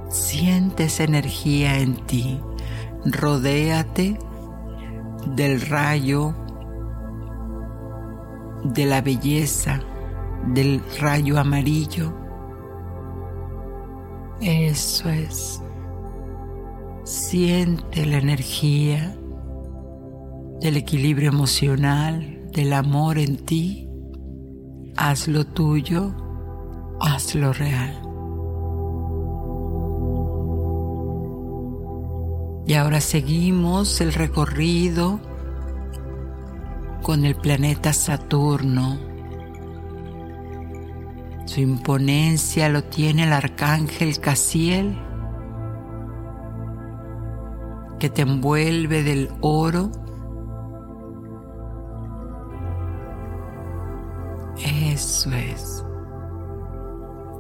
[0.09, 2.39] Sientes energía en ti.
[3.05, 4.17] Rodéate
[5.35, 6.33] del rayo
[8.63, 9.81] de la belleza,
[10.47, 12.13] del rayo amarillo.
[14.39, 15.61] Eso es.
[17.03, 19.15] Siente la energía
[20.61, 23.87] del equilibrio emocional, del amor en ti,
[24.95, 26.11] haz lo tuyo,
[26.99, 28.01] hazlo real.
[32.65, 35.19] Y ahora seguimos el recorrido
[37.03, 38.97] con el planeta Saturno.
[41.45, 44.97] Su imponencia lo tiene el arcángel Casiel,
[47.99, 49.91] que te envuelve del oro.
[54.97, 55.83] Eso es.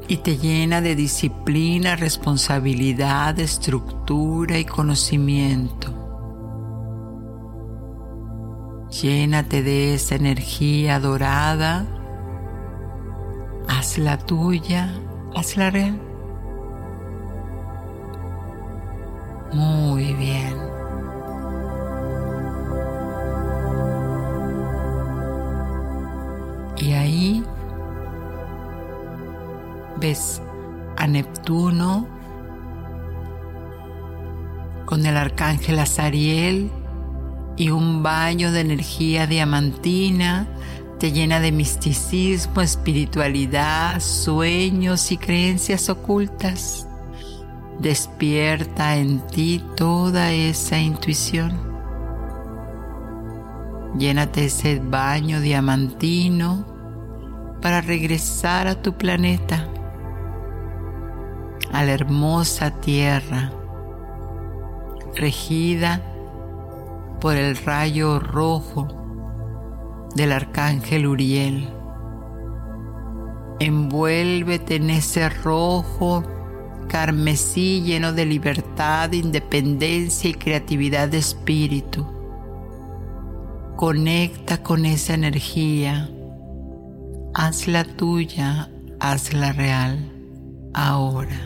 [0.07, 5.91] Y te llena de disciplina, responsabilidad, estructura y conocimiento.
[9.01, 11.87] Llénate de esa energía dorada.
[13.67, 14.93] Hazla tuya,
[15.35, 15.99] hazla real.
[19.51, 20.76] Muy bien.
[26.79, 27.43] Y ahí
[29.99, 30.41] ves
[30.95, 32.07] a Neptuno
[34.85, 36.71] con el arcángel Azariel
[37.57, 40.47] y un baño de energía diamantina
[40.99, 46.87] te llena de misticismo, espiritualidad, sueños y creencias ocultas.
[47.79, 51.76] Despierta en ti toda esa intuición.
[53.97, 56.65] Llénate ese baño diamantino
[57.61, 59.67] para regresar a tu planeta,
[61.73, 63.51] a la hermosa tierra,
[65.15, 66.03] regida
[67.19, 68.87] por el rayo rojo
[70.13, 71.67] del arcángel Uriel.
[73.59, 76.23] Envuélvete en ese rojo
[76.87, 82.16] carmesí lleno de libertad, independencia y creatividad de espíritu.
[83.77, 86.09] Conecta con esa energía.
[87.35, 89.99] Hazla tuya, hazla real,
[90.73, 91.39] ahora.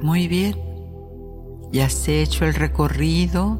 [0.00, 0.54] Muy bien,
[1.72, 3.58] ya has hecho el recorrido,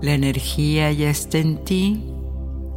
[0.00, 2.02] la energía ya está en ti,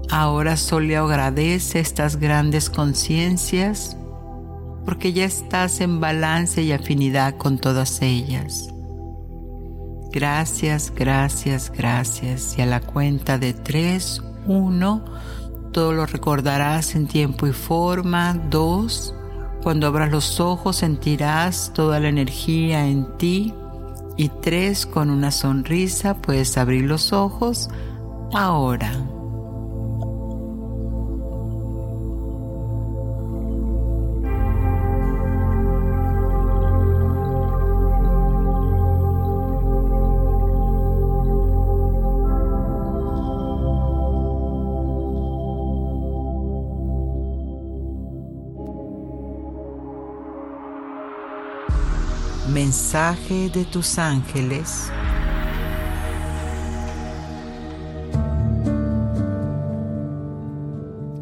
[0.10, 3.96] ahora solo agradece estas grandes conciencias
[4.84, 8.71] porque ya estás en balance y afinidad con todas ellas.
[10.12, 12.58] Gracias, gracias, gracias.
[12.58, 15.06] Y a la cuenta de tres, uno,
[15.72, 18.34] todo lo recordarás en tiempo y forma.
[18.50, 19.16] Dos,
[19.64, 23.54] cuando abras los ojos sentirás toda la energía en ti.
[24.18, 27.70] Y tres, con una sonrisa puedes abrir los ojos
[28.34, 28.92] ahora.
[52.94, 54.92] Mensaje de tus ángeles.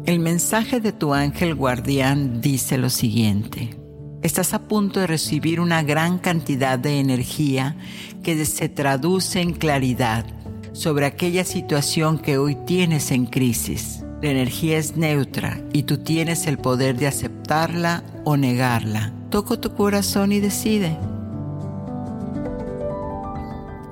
[0.04, 3.78] El mensaje de tu ángel guardián dice lo siguiente.
[4.20, 7.76] Estás a punto de recibir una gran cantidad de energía
[8.24, 10.26] que se traduce en claridad
[10.72, 14.04] sobre aquella situación que hoy tienes en crisis.
[14.20, 19.12] La energía es neutra y tú tienes el poder de aceptarla o negarla.
[19.30, 20.98] Toco tu corazón y decide.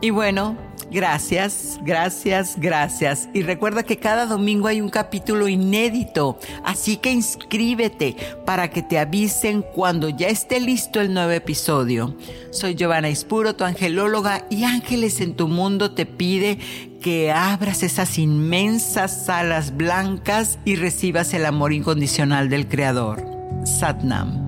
[0.00, 0.56] Y bueno,
[0.92, 3.28] gracias, gracias, gracias.
[3.34, 8.14] Y recuerda que cada domingo hay un capítulo inédito, así que inscríbete
[8.46, 12.16] para que te avisen cuando ya esté listo el nuevo episodio.
[12.52, 16.58] Soy Giovanna Ispuro, tu angelóloga, y Ángeles en tu Mundo te pide
[17.02, 23.24] que abras esas inmensas alas blancas y recibas el amor incondicional del Creador.
[23.64, 24.47] Satnam.